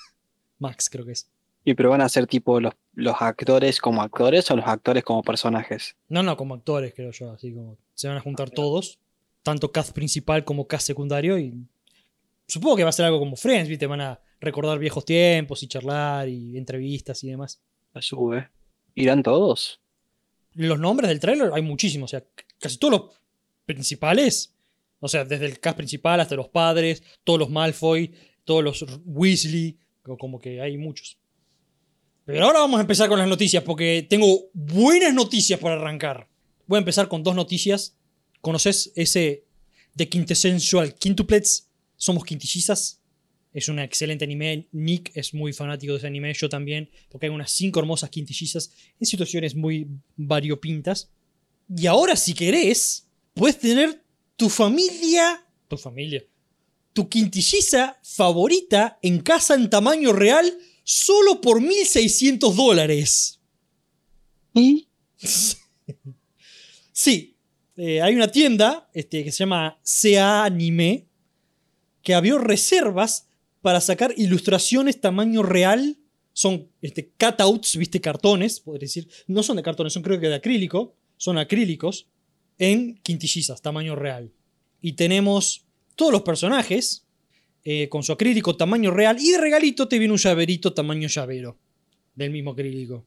Max 0.58 0.90
creo 0.90 1.06
que 1.06 1.12
es. 1.12 1.30
Y 1.64 1.74
pero 1.74 1.90
van 1.90 2.00
a 2.00 2.08
ser 2.08 2.26
tipo 2.26 2.58
los, 2.58 2.74
los 2.94 3.14
actores 3.20 3.80
como 3.80 4.02
actores 4.02 4.50
o 4.50 4.56
los 4.56 4.66
actores 4.66 5.04
como 5.04 5.22
personajes. 5.22 5.94
No, 6.08 6.24
no, 6.24 6.36
como 6.36 6.54
actores 6.54 6.94
creo 6.96 7.12
yo, 7.12 7.30
así 7.30 7.54
como 7.54 7.78
se 7.94 8.08
van 8.08 8.16
a 8.16 8.20
juntar 8.20 8.50
todos, 8.50 8.98
tanto 9.44 9.70
cast 9.70 9.92
principal 9.92 10.44
como 10.44 10.66
cast 10.66 10.88
secundario, 10.88 11.38
y 11.38 11.68
supongo 12.46 12.76
que 12.76 12.82
va 12.84 12.90
a 12.90 12.92
ser 12.92 13.06
algo 13.06 13.18
como 13.18 13.36
Friends, 13.36 13.68
¿viste? 13.68 13.86
Van 13.86 14.00
a 14.00 14.20
recordar 14.40 14.78
viejos 14.78 15.04
tiempos 15.04 15.62
y 15.62 15.68
charlar 15.68 16.28
y 16.28 16.56
entrevistas 16.58 17.22
y 17.24 17.30
demás. 17.30 17.60
La 17.94 18.02
sube. 18.02 18.48
¿Irán 18.94 19.22
todos? 19.22 19.80
Los 20.54 20.78
nombres 20.78 21.08
del 21.08 21.20
tráiler 21.20 21.50
hay 21.54 21.62
muchísimos, 21.62 22.08
o 22.08 22.18
sea, 22.18 22.24
casi 22.58 22.76
todos 22.76 22.92
los 22.92 23.10
principales, 23.64 24.54
o 25.00 25.08
sea, 25.08 25.24
desde 25.24 25.46
el 25.46 25.60
cast 25.60 25.76
principal 25.76 26.20
hasta 26.20 26.34
los 26.34 26.48
padres, 26.48 27.02
todos 27.24 27.38
los 27.38 27.48
Malfoy, 27.50 28.12
todos 28.44 28.62
los 28.62 28.84
Weasley, 29.06 29.78
co- 30.02 30.18
como 30.18 30.38
que 30.38 30.60
hay 30.60 30.76
muchos. 30.76 31.16
Pero 32.24 32.44
ahora 32.44 32.60
vamos 32.60 32.78
a 32.78 32.82
empezar 32.82 33.08
con 33.08 33.18
las 33.18 33.28
noticias, 33.28 33.62
porque 33.64 34.06
tengo 34.08 34.50
buenas 34.52 35.14
noticias 35.14 35.58
para 35.58 35.74
arrancar. 35.76 36.28
Voy 36.66 36.76
a 36.76 36.78
empezar 36.80 37.08
con 37.08 37.22
dos 37.22 37.34
noticias. 37.34 37.96
¿Conoces 38.40 38.92
ese 38.94 39.44
de 39.94 40.08
Quintessential 40.08 40.94
Quintuplets? 40.94 41.68
Somos 42.02 42.24
quintillizas. 42.24 43.00
Es 43.54 43.68
un 43.68 43.78
excelente 43.78 44.24
anime. 44.24 44.66
Nick 44.72 45.12
es 45.14 45.32
muy 45.34 45.52
fanático 45.52 45.92
de 45.92 45.98
ese 45.98 46.08
anime, 46.08 46.34
yo 46.34 46.48
también, 46.48 46.90
porque 47.08 47.26
hay 47.26 47.32
unas 47.32 47.52
cinco 47.52 47.78
hermosas 47.78 48.10
quintillizas 48.10 48.72
en 48.98 49.06
situaciones 49.06 49.54
muy 49.54 49.86
variopintas. 50.16 51.12
Y 51.68 51.86
ahora, 51.86 52.16
si 52.16 52.34
querés, 52.34 53.06
puedes 53.34 53.56
tener 53.56 54.02
tu 54.34 54.48
familia, 54.48 55.46
tu 55.68 55.76
familia, 55.76 56.26
tu 56.92 57.08
quintilliza 57.08 58.00
favorita 58.02 58.98
en 59.00 59.20
casa 59.20 59.54
en 59.54 59.70
tamaño 59.70 60.12
real 60.12 60.58
solo 60.82 61.40
por 61.40 61.60
1.600 61.62 62.52
dólares. 62.52 63.40
¿Y? 64.54 64.88
Sí, 66.94 67.36
eh, 67.76 68.02
hay 68.02 68.14
una 68.14 68.30
tienda 68.30 68.90
este, 68.92 69.24
que 69.24 69.32
se 69.32 69.38
llama 69.38 69.80
CA 69.82 70.44
Anime 70.44 71.06
que 72.02 72.14
abrió 72.14 72.38
reservas 72.38 73.28
para 73.60 73.80
sacar 73.80 74.12
ilustraciones 74.16 75.00
tamaño 75.00 75.42
real. 75.42 75.96
Son 76.34 76.68
este, 76.80 77.10
cutouts, 77.18 77.76
viste, 77.76 78.00
cartones, 78.00 78.60
podría 78.60 78.86
decir. 78.86 79.08
No 79.26 79.42
son 79.42 79.56
de 79.56 79.62
cartones, 79.62 79.92
son 79.92 80.02
creo 80.02 80.20
que 80.20 80.28
de 80.28 80.34
acrílico. 80.34 80.94
Son 81.16 81.38
acrílicos 81.38 82.08
en 82.58 82.96
quintillizas, 83.02 83.62
tamaño 83.62 83.94
real. 83.94 84.32
Y 84.80 84.94
tenemos 84.94 85.64
todos 85.94 86.12
los 86.12 86.22
personajes 86.22 87.06
eh, 87.64 87.88
con 87.88 88.02
su 88.02 88.12
acrílico 88.12 88.56
tamaño 88.56 88.90
real. 88.90 89.18
Y 89.20 89.30
de 89.30 89.38
regalito 89.38 89.86
te 89.86 89.98
viene 89.98 90.12
un 90.12 90.18
llaverito 90.18 90.72
tamaño 90.72 91.08
llavero. 91.08 91.58
Del 92.14 92.30
mismo 92.30 92.50
acrílico. 92.50 93.06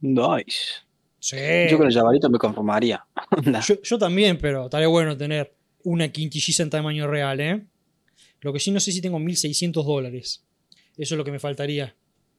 Nice. 0.00 0.84
Sí. 1.18 1.36
Yo 1.70 1.78
con 1.78 1.86
el 1.86 1.92
llavarito 1.92 2.28
me 2.28 2.38
conformaría. 2.38 3.04
Yo, 3.66 3.82
yo 3.82 3.98
también, 3.98 4.38
pero 4.38 4.66
estaría 4.66 4.86
bueno 4.86 5.16
tener 5.16 5.52
una 5.82 6.08
quintilliza 6.08 6.62
en 6.62 6.70
tamaño 6.70 7.08
real, 7.08 7.40
¿eh? 7.40 7.66
Lo 8.40 8.52
que 8.52 8.60
sí 8.60 8.70
no 8.70 8.80
sé 8.80 8.92
si 8.92 9.00
tengo 9.00 9.18
1600 9.18 9.84
dólares. 9.84 10.44
Eso 10.96 11.14
es 11.14 11.18
lo 11.18 11.24
que 11.24 11.32
me 11.32 11.38
faltaría. 11.38 11.94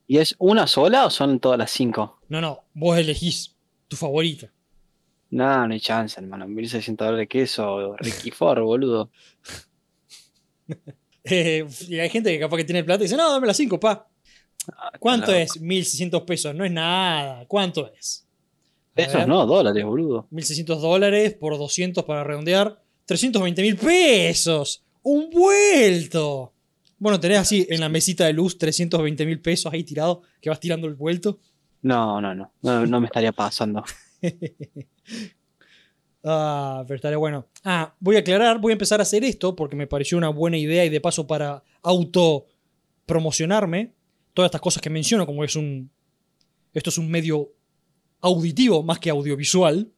¿Y 0.07 0.17
es 0.17 0.35
una 0.39 0.67
sola 0.67 1.05
o 1.05 1.09
son 1.09 1.39
todas 1.39 1.59
las 1.59 1.71
cinco? 1.71 2.19
No, 2.29 2.39
no, 2.39 2.63
vos 2.73 2.97
elegís 2.97 3.55
tu 3.87 3.95
favorita. 3.95 4.51
No, 5.29 5.67
no 5.67 5.73
hay 5.73 5.79
chance, 5.79 6.19
hermano. 6.19 6.47
1600 6.47 7.05
dólares 7.05 7.23
de 7.23 7.27
queso, 7.27 7.95
Ricky 7.97 8.31
Ford, 8.31 8.61
boludo. 8.61 9.09
Eh, 11.29 11.67
y 11.89 11.99
hay 11.99 12.09
gente 12.09 12.31
que 12.31 12.39
capaz 12.39 12.55
que 12.55 12.63
tiene 12.63 12.85
plata 12.85 13.03
y 13.03 13.07
dice, 13.07 13.17
no, 13.17 13.29
dame 13.29 13.47
las 13.47 13.57
5, 13.57 13.81
pa. 13.81 14.07
Ah, 14.77 14.93
¿Cuánto 14.97 15.33
es? 15.33 15.59
1600 15.59 16.21
pesos. 16.21 16.55
No 16.55 16.63
es 16.63 16.71
nada. 16.71 17.45
¿Cuánto 17.47 17.91
es? 17.91 18.25
Pesos 18.93 19.27
no, 19.27 19.45
dólares, 19.45 19.83
boludo. 19.83 20.27
1600 20.31 20.81
dólares 20.81 21.33
por 21.33 21.57
200 21.57 22.05
para 22.05 22.23
redondear. 22.23 22.81
320 23.05 23.61
mil 23.61 23.75
pesos. 23.75 24.85
Un 25.09 25.29
vuelto. 25.29 26.53
Bueno, 26.99 27.17
tenés 27.17 27.37
así 27.37 27.65
en 27.69 27.79
la 27.79 27.87
mesita 27.87 28.25
de 28.25 28.33
luz 28.33 28.57
320 28.57 29.25
mil 29.25 29.39
pesos 29.39 29.71
ahí 29.71 29.85
tirado, 29.85 30.23
que 30.41 30.49
vas 30.49 30.59
tirando 30.59 30.85
el 30.85 30.95
vuelto. 30.95 31.39
No, 31.81 32.19
no, 32.19 32.35
no. 32.35 32.51
No, 32.61 32.85
no 32.85 32.99
me 32.99 33.05
estaría 33.05 33.31
pasando. 33.31 33.83
Ah, 36.29 36.83
pero 36.85 36.95
estaría 36.95 37.17
bueno. 37.17 37.47
Ah, 37.63 37.95
voy 38.01 38.17
a 38.17 38.19
aclarar, 38.19 38.59
voy 38.59 38.71
a 38.71 38.73
empezar 38.73 38.99
a 38.99 39.03
hacer 39.03 39.23
esto 39.23 39.55
porque 39.55 39.77
me 39.77 39.87
pareció 39.87 40.17
una 40.17 40.27
buena 40.27 40.57
idea 40.57 40.83
y 40.83 40.89
de 40.89 40.99
paso 40.99 41.25
para 41.25 41.63
auto 41.81 42.47
promocionarme. 43.05 43.93
Todas 44.33 44.49
estas 44.49 44.59
cosas 44.59 44.81
que 44.81 44.89
menciono, 44.89 45.25
como 45.25 45.45
es 45.45 45.55
un. 45.55 45.89
Esto 46.73 46.89
es 46.89 46.97
un 46.97 47.09
medio 47.09 47.53
auditivo 48.19 48.83
más 48.83 48.99
que 48.99 49.09
audiovisual. 49.09 49.89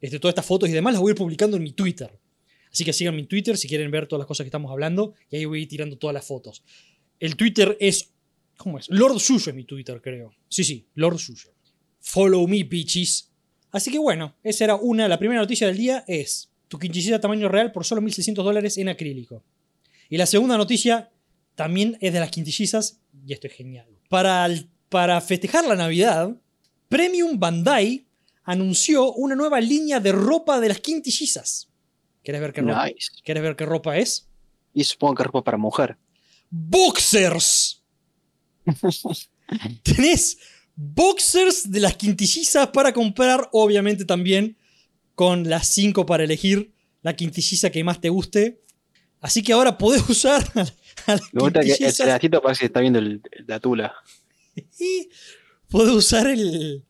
Este, 0.00 0.20
todas 0.20 0.32
estas 0.32 0.46
fotos 0.46 0.68
y 0.68 0.72
demás 0.72 0.92
las 0.92 1.02
voy 1.02 1.10
a 1.10 1.12
ir 1.14 1.18
publicando 1.18 1.56
en 1.56 1.64
mi 1.64 1.72
Twitter. 1.72 2.16
Así 2.76 2.84
que 2.84 2.92
sigan 2.92 3.16
mi 3.16 3.24
Twitter 3.24 3.56
si 3.56 3.68
quieren 3.68 3.90
ver 3.90 4.06
todas 4.06 4.18
las 4.18 4.26
cosas 4.26 4.44
que 4.44 4.48
estamos 4.48 4.70
hablando. 4.70 5.14
Y 5.30 5.36
ahí 5.36 5.46
voy 5.46 5.64
tirando 5.64 5.96
todas 5.96 6.12
las 6.12 6.26
fotos. 6.26 6.62
El 7.18 7.34
Twitter 7.34 7.74
es. 7.80 8.12
¿Cómo 8.58 8.78
es? 8.78 8.86
Lord 8.90 9.18
Suyo 9.18 9.48
es 9.48 9.54
mi 9.54 9.64
Twitter, 9.64 9.98
creo. 10.02 10.34
Sí, 10.46 10.62
sí, 10.62 10.86
Lord 10.92 11.18
Suyo. 11.18 11.54
Follow 12.00 12.46
me, 12.46 12.64
bitches. 12.64 13.32
Así 13.70 13.90
que 13.90 13.98
bueno, 13.98 14.36
esa 14.42 14.64
era 14.64 14.76
una. 14.76 15.08
La 15.08 15.18
primera 15.18 15.40
noticia 15.40 15.66
del 15.68 15.78
día 15.78 16.04
es: 16.06 16.50
tu 16.68 16.78
quinchillita 16.78 17.18
tamaño 17.18 17.48
real 17.48 17.72
por 17.72 17.86
solo 17.86 18.02
1.600 18.02 18.34
dólares 18.34 18.76
en 18.76 18.90
acrílico. 18.90 19.42
Y 20.10 20.18
la 20.18 20.26
segunda 20.26 20.58
noticia 20.58 21.10
también 21.54 21.96
es 22.02 22.12
de 22.12 22.20
las 22.20 22.30
quintillizas, 22.30 23.00
y 23.26 23.32
esto 23.32 23.46
es 23.46 23.54
genial. 23.54 23.88
Para, 24.10 24.50
para 24.90 25.18
festejar 25.22 25.66
la 25.66 25.76
Navidad, 25.76 26.36
Premium 26.90 27.38
Bandai 27.38 28.06
anunció 28.44 29.14
una 29.14 29.34
nueva 29.34 29.62
línea 29.62 29.98
de 29.98 30.12
ropa 30.12 30.60
de 30.60 30.68
las 30.68 30.80
quintillizas. 30.80 31.70
¿Querés 32.26 32.40
ver 32.40 32.52
qué 32.52 32.60
ropa. 32.60 32.88
¿querés 33.22 33.42
ver 33.44 33.54
qué 33.54 33.64
ropa 33.66 33.96
es? 33.98 34.26
Y 34.74 34.82
supongo 34.82 35.14
que 35.14 35.22
ropa 35.22 35.44
para 35.44 35.56
mujer. 35.56 35.96
¡Boxers! 36.50 37.84
Tenés 39.84 40.36
boxers 40.74 41.70
de 41.70 41.78
las 41.78 41.94
quintillizas 41.94 42.66
para 42.70 42.92
comprar, 42.92 43.48
obviamente 43.52 44.04
también 44.04 44.56
con 45.14 45.48
las 45.48 45.68
5 45.68 46.04
para 46.04 46.24
elegir 46.24 46.72
la 47.02 47.14
quintilliza 47.14 47.70
que 47.70 47.84
más 47.84 48.00
te 48.00 48.08
guste. 48.08 48.60
Así 49.20 49.44
que 49.44 49.52
ahora 49.52 49.78
podés 49.78 50.02
usar 50.10 50.44
a, 50.56 50.60
a 51.06 51.12
las 51.14 51.32
Me 51.32 51.42
gusta 51.42 51.60
que 51.60 51.74
el 51.74 51.94
pedacito 51.94 52.42
parece 52.42 52.58
que 52.58 52.66
está 52.66 52.80
viendo 52.80 52.98
el- 52.98 53.22
la 53.46 53.60
tula. 53.60 53.94
y 54.80 55.08
podés 55.68 55.94
usar 55.94 56.26
el, 56.26 56.84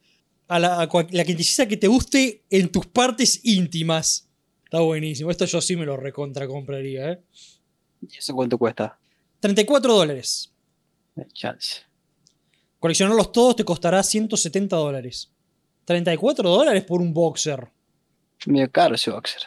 a 0.49 0.59
la, 0.59 0.81
a 0.81 0.87
la 1.11 1.25
quintilliza 1.27 1.69
que 1.69 1.77
te 1.77 1.89
guste 1.89 2.43
en 2.49 2.71
tus 2.71 2.87
partes 2.87 3.39
íntimas. 3.45 4.26
Está 4.67 4.81
buenísimo. 4.81 5.31
Esto 5.31 5.45
yo 5.45 5.61
sí 5.61 5.77
me 5.77 5.87
lo 5.87 5.97
recontra 5.97 6.49
compraría, 6.49 7.13
¿eh? 7.13 7.23
¿Y 8.03 8.19
eso 8.19 8.35
cuánto 8.35 8.59
cuesta? 8.59 8.99
34 9.39 9.95
dólares. 9.95 10.53
Hay 11.15 11.27
chance. 11.33 11.83
Coleccionarlos 12.81 13.31
todos 13.31 13.55
te 13.55 13.65
costará 13.65 14.03
170 14.03 14.75
dólares. 14.75 15.31
34 15.85 16.51
dólares 16.51 16.83
por 16.83 17.01
un 17.01 17.15
boxer. 17.15 17.71
Medio 18.47 18.69
caro 18.73 18.97
ese 18.97 19.13
boxer. 19.13 19.43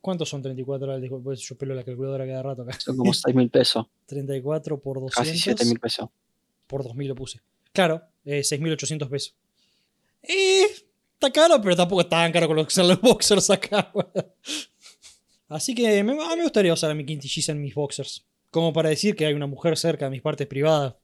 ¿Cuántos 0.00 0.28
son 0.28 0.42
34 0.42 0.86
dólares? 0.86 1.10
Pues 1.24 1.40
yo 1.40 1.58
pelo 1.58 1.74
la 1.74 1.82
calculadora 1.82 2.24
cada 2.24 2.42
rato 2.44 2.62
acá. 2.62 2.78
Son 2.78 2.96
como 2.96 3.12
6 3.12 3.34
mil 3.34 3.50
pesos. 3.50 3.84
34 4.06 4.80
por 4.80 5.00
200. 5.00 5.14
Casi 5.14 5.36
7 5.36 5.64
mil 5.64 5.80
pesos. 5.80 6.08
Por 6.68 6.84
2000 6.84 7.08
lo 7.08 7.14
puse. 7.16 7.40
Claro, 7.72 8.00
eh, 8.24 8.42
6.800 8.42 9.08
pesos. 9.08 9.34
Eh, 10.22 10.66
está 11.20 11.30
caro, 11.30 11.60
pero 11.60 11.76
tampoco 11.76 12.00
es 12.00 12.08
tan 12.08 12.32
caro 12.32 12.48
coleccionar 12.48 12.92
los 12.92 13.00
boxers 13.02 13.50
acá. 13.50 13.92
Así 15.48 15.74
que 15.74 16.02
me, 16.02 16.12
a 16.12 16.30
mí 16.30 16.36
me 16.36 16.42
gustaría 16.42 16.72
usar 16.72 16.90
a 16.90 16.94
mi 16.94 17.04
quintilliza 17.04 17.52
en 17.52 17.60
mis 17.60 17.74
boxers. 17.74 18.26
Como 18.50 18.72
para 18.72 18.88
decir 18.88 19.14
que 19.14 19.26
hay 19.26 19.34
una 19.34 19.46
mujer 19.46 19.76
cerca 19.76 20.06
de 20.06 20.10
mis 20.10 20.22
partes 20.22 20.46
privadas. 20.46 20.94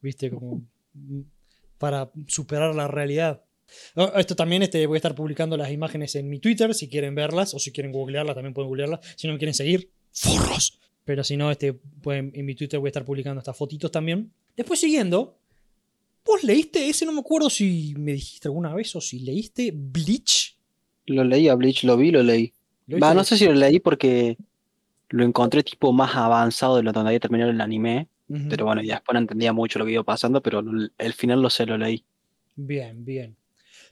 ¿Viste? 0.00 0.30
Como 0.30 0.62
mm, 0.94 1.20
para 1.78 2.10
superar 2.28 2.74
la 2.74 2.88
realidad. 2.88 3.42
Oh, 3.96 4.12
Esto 4.16 4.36
también 4.36 4.62
este, 4.62 4.86
voy 4.86 4.96
a 4.96 4.98
estar 4.98 5.14
publicando 5.14 5.56
las 5.56 5.70
imágenes 5.70 6.14
en 6.14 6.28
mi 6.28 6.38
Twitter, 6.38 6.74
si 6.74 6.88
quieren 6.88 7.14
verlas, 7.14 7.54
o 7.54 7.58
si 7.58 7.72
quieren 7.72 7.92
googlearlas, 7.92 8.34
también 8.34 8.54
pueden 8.54 8.68
googlearlas. 8.68 9.00
Si 9.16 9.26
no 9.26 9.32
me 9.34 9.38
quieren 9.38 9.54
seguir, 9.54 9.90
¡forros! 10.12 10.80
Pero 11.04 11.24
si 11.24 11.36
no, 11.36 11.50
este, 11.50 11.80
en 12.04 12.44
mi 12.44 12.54
Twitter 12.54 12.78
voy 12.78 12.88
a 12.88 12.90
estar 12.90 13.04
publicando 13.04 13.40
estas 13.40 13.56
fotitos 13.56 13.90
también. 13.90 14.32
Después 14.56 14.78
siguiendo, 14.78 15.39
¿vos 16.24 16.42
leíste 16.44 16.88
ese? 16.88 17.06
No 17.06 17.12
me 17.12 17.20
acuerdo 17.20 17.50
si 17.50 17.94
me 17.98 18.12
dijiste 18.12 18.48
alguna 18.48 18.74
vez 18.74 18.94
o 18.96 19.00
si 19.00 19.20
leíste 19.20 19.72
Bleach. 19.74 20.56
Lo 21.06 21.24
leí 21.24 21.48
a 21.48 21.54
Bleach, 21.54 21.84
lo 21.84 21.96
vi, 21.96 22.10
lo 22.10 22.22
leí. 22.22 22.52
¿Lo 22.86 23.14
no 23.14 23.24
sé 23.24 23.36
si 23.36 23.46
lo 23.46 23.54
leí 23.54 23.78
porque 23.78 24.36
lo 25.10 25.24
encontré 25.24 25.62
tipo 25.62 25.92
más 25.92 26.14
avanzado 26.14 26.76
de 26.76 26.82
lo 26.82 26.92
donde 26.92 27.08
había 27.10 27.20
terminado 27.20 27.50
el 27.50 27.60
anime. 27.60 28.08
Pero 28.48 28.64
bueno, 28.64 28.80
ya 28.80 28.94
después 28.94 29.14
no 29.14 29.18
entendía 29.18 29.52
mucho 29.52 29.80
lo 29.80 29.84
que 29.84 29.90
iba 29.90 30.04
pasando, 30.04 30.40
pero 30.40 30.62
el 30.98 31.12
final 31.14 31.42
lo 31.42 31.50
sé, 31.50 31.66
lo 31.66 31.76
leí. 31.76 32.04
Bien, 32.54 33.04
bien. 33.04 33.36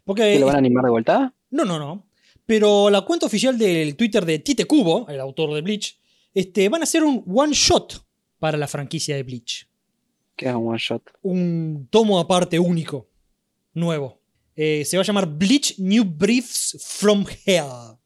Porque 0.05 0.37
¿Y 0.37 0.39
lo 0.39 0.47
van 0.47 0.55
a 0.55 0.59
animar 0.59 0.85
de 0.85 0.91
vuelta? 0.91 1.35
No, 1.51 1.65
no, 1.65 1.77
no. 1.77 2.07
Pero 2.47 2.89
la 2.89 3.01
cuenta 3.01 3.27
oficial 3.27 3.59
del 3.59 3.97
Twitter 3.97 4.25
de 4.25 4.39
Tite 4.39 4.65
Kubo, 4.65 5.09
el 5.09 5.19
autor 5.19 5.55
de 5.55 5.63
Bleach, 5.63 5.99
este, 6.33 6.69
van 6.69 6.83
a 6.83 6.85
hacer 6.85 7.03
un 7.03 7.25
one 7.27 7.53
shot 7.53 8.01
para 8.39 8.57
la 8.57 8.69
franquicia 8.69 9.17
de 9.17 9.25
Bleach. 9.25 9.68
Que 10.39 10.49
es 10.49 10.55
un 10.55 10.69
one 10.69 10.79
shot. 10.79 11.03
Un 11.23 11.89
tomo 11.91 12.21
aparte 12.21 12.59
único, 12.61 13.09
nuevo. 13.75 14.21
Eh, 14.55 14.85
se 14.85 14.97
va 14.97 15.03
a 15.03 15.05
llamar 15.05 15.27
Bleach 15.27 15.79
New 15.79 16.05
Briefs 16.05 16.79
from 16.81 17.27
Hell. 17.45 17.99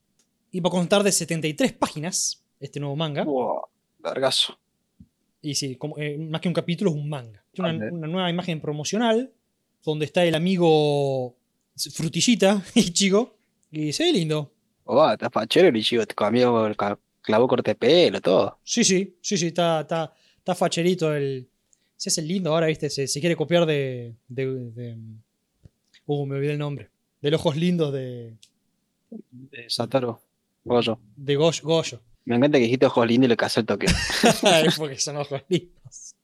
Y 0.50 0.60
va 0.60 0.68
a 0.68 0.70
contar 0.70 1.02
de 1.02 1.12
73 1.12 1.74
páginas 1.74 2.42
este 2.58 2.80
nuevo 2.80 2.96
manga. 2.96 3.24
Wow, 3.24 3.66
largazo. 4.02 4.58
Y 5.42 5.54
sí, 5.54 5.76
como, 5.76 5.98
eh, 5.98 6.16
más 6.16 6.40
que 6.40 6.48
un 6.48 6.54
capítulo, 6.54 6.90
es 6.90 6.96
un 6.96 7.08
manga. 7.10 7.44
Una, 7.58 7.70
una 7.70 8.06
nueva 8.06 8.30
imagen 8.30 8.60
promocional 8.60 9.30
donde 9.84 10.06
está 10.06 10.24
el 10.24 10.34
amigo 10.34 11.36
Frutillita, 11.76 12.64
Ichigo. 12.74 13.36
Y 13.70 13.92
se 13.92 14.04
ve 14.04 14.12
lindo. 14.12 14.52
Oh, 14.84 15.10
está 15.10 15.28
fachero 15.28 15.68
el 15.68 15.76
Ichigo, 15.76 16.06
te 16.06 16.14
cambió, 16.14 16.66
el 16.66 16.76
clavó 17.20 17.46
corte 17.46 17.74
pelo, 17.74 18.20
todo. 18.20 18.58
Sí, 18.64 18.84
sí, 18.84 19.16
sí, 19.20 19.36
sí, 19.36 19.48
está, 19.48 19.82
está, 19.82 20.14
está 20.38 20.54
facherito 20.54 21.14
el. 21.14 21.48
Se 22.02 22.08
hace 22.10 22.20
el 22.20 22.26
lindo 22.26 22.50
ahora, 22.52 22.66
viste, 22.66 22.90
se, 22.90 23.06
se 23.06 23.20
quiere 23.20 23.36
copiar 23.36 23.64
de, 23.64 24.16
de, 24.26 24.46
de- 24.72 24.96
Uh, 26.04 26.26
me 26.26 26.34
olvidé 26.34 26.54
el 26.54 26.58
nombre. 26.58 26.90
De 27.20 27.30
los 27.30 27.38
ojos 27.40 27.54
lindos 27.56 27.92
de. 27.92 28.34
De 29.30 29.70
Satoru. 29.70 30.18
Goyo. 30.64 30.98
de 31.14 31.36
Goyo. 31.36 31.60
Goyo. 31.62 32.00
Me 32.24 32.34
encanta 32.34 32.58
que 32.58 32.64
dijiste 32.64 32.86
ojos 32.86 33.06
lindos 33.06 33.26
y 33.26 33.28
le 33.28 33.36
casé 33.36 33.60
el 33.60 33.66
toque. 33.66 33.86
Porque 34.76 34.98
son 34.98 35.18
ojos 35.18 35.42
lindos. 35.48 36.16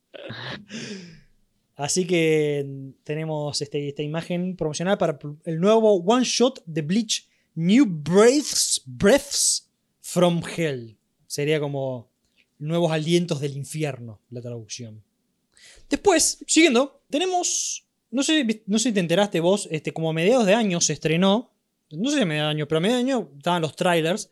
Así 1.76 2.08
que 2.08 2.92
tenemos 3.04 3.62
este- 3.62 3.88
esta 3.88 4.02
imagen 4.02 4.56
promocional 4.56 4.98
para 4.98 5.16
el 5.44 5.60
nuevo 5.60 5.94
one 5.94 6.24
shot 6.24 6.60
de 6.66 6.82
Bleach 6.82 7.28
New 7.54 7.86
Breaths, 7.88 8.82
Breaths 8.84 9.70
from 10.00 10.42
Hell. 10.56 10.96
Sería 11.28 11.60
como 11.60 12.08
nuevos 12.58 12.90
alientos 12.90 13.40
del 13.40 13.56
infierno, 13.56 14.20
la 14.30 14.40
traducción. 14.40 15.04
Después, 15.88 16.44
siguiendo, 16.46 17.02
tenemos. 17.10 17.84
No 18.10 18.22
sé, 18.22 18.62
no 18.66 18.78
sé 18.78 18.88
si 18.88 18.94
te 18.94 19.00
enteraste 19.00 19.40
vos, 19.40 19.68
este, 19.70 19.92
como 19.92 20.10
a 20.10 20.12
mediados 20.12 20.46
de 20.46 20.54
año 20.54 20.80
se 20.80 20.94
estrenó. 20.94 21.52
No 21.90 22.10
sé 22.10 22.16
si 22.16 22.22
a 22.22 22.26
mediados 22.26 22.48
de 22.48 22.56
año, 22.56 22.68
pero 22.68 22.78
a 22.78 22.80
mediados 22.80 23.04
de 23.04 23.12
año 23.12 23.30
estaban 23.36 23.62
los 23.62 23.76
trailers 23.76 24.30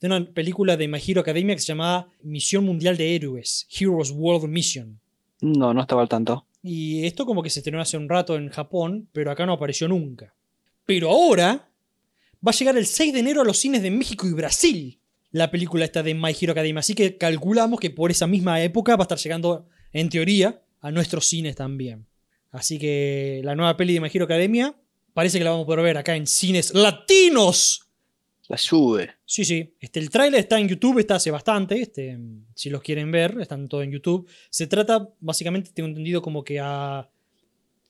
de 0.00 0.06
una 0.06 0.24
película 0.24 0.76
de 0.76 0.88
My 0.88 1.00
Hero 1.04 1.20
Academia 1.20 1.54
que 1.54 1.60
se 1.60 1.68
llamaba 1.68 2.08
Misión 2.22 2.64
Mundial 2.64 2.96
de 2.96 3.14
Héroes, 3.14 3.66
Heroes 3.70 4.10
World 4.10 4.48
Mission. 4.48 5.00
No, 5.40 5.74
no 5.74 5.80
estaba 5.80 6.02
al 6.02 6.08
tanto. 6.08 6.46
Y 6.62 7.06
esto 7.06 7.26
como 7.26 7.42
que 7.42 7.50
se 7.50 7.60
estrenó 7.60 7.80
hace 7.80 7.96
un 7.96 8.08
rato 8.08 8.36
en 8.36 8.48
Japón, 8.48 9.08
pero 9.12 9.30
acá 9.30 9.46
no 9.46 9.52
apareció 9.52 9.88
nunca. 9.88 10.34
Pero 10.84 11.10
ahora 11.10 11.70
va 12.46 12.50
a 12.50 12.54
llegar 12.54 12.76
el 12.76 12.86
6 12.86 13.12
de 13.12 13.20
enero 13.20 13.42
a 13.42 13.44
los 13.44 13.58
cines 13.58 13.82
de 13.82 13.90
México 13.90 14.26
y 14.26 14.32
Brasil 14.32 15.00
la 15.30 15.50
película 15.50 15.84
esta 15.84 16.02
de 16.02 16.14
My 16.14 16.34
Hero 16.38 16.52
Academia. 16.52 16.80
Así 16.80 16.94
que 16.94 17.16
calculamos 17.16 17.80
que 17.80 17.90
por 17.90 18.10
esa 18.10 18.26
misma 18.26 18.62
época 18.62 18.96
va 18.96 19.02
a 19.02 19.04
estar 19.04 19.18
llegando, 19.18 19.68
en 19.92 20.08
teoría, 20.08 20.62
a 20.80 20.90
nuestros 20.90 21.26
cines 21.26 21.56
también. 21.56 22.06
Así 22.50 22.78
que 22.78 23.40
la 23.44 23.54
nueva 23.54 23.76
peli 23.76 23.94
de 23.94 24.00
My 24.00 24.08
Hero 24.12 24.24
Academia 24.24 24.74
parece 25.12 25.38
que 25.38 25.44
la 25.44 25.50
vamos 25.50 25.64
a 25.64 25.66
poder 25.66 25.82
ver 25.84 25.96
acá 25.98 26.16
en 26.16 26.26
cines 26.26 26.72
latinos. 26.74 27.82
La 28.48 28.56
sube. 28.56 29.10
Sí, 29.26 29.44
sí. 29.44 29.74
Este, 29.78 30.00
el 30.00 30.08
tráiler 30.08 30.40
está 30.40 30.58
en 30.58 30.68
YouTube, 30.68 30.98
está 31.00 31.16
hace 31.16 31.30
bastante. 31.30 31.80
Este, 31.82 32.18
si 32.54 32.70
los 32.70 32.80
quieren 32.80 33.10
ver, 33.10 33.36
están 33.40 33.68
todos 33.68 33.84
en 33.84 33.90
YouTube. 33.90 34.26
Se 34.48 34.66
trata, 34.66 35.10
básicamente, 35.20 35.70
tengo 35.74 35.88
entendido 35.90 36.22
como 36.22 36.42
que 36.42 36.58
a, 36.58 37.00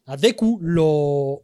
a 0.07 0.17
Deku 0.17 0.59
lo. 0.61 1.43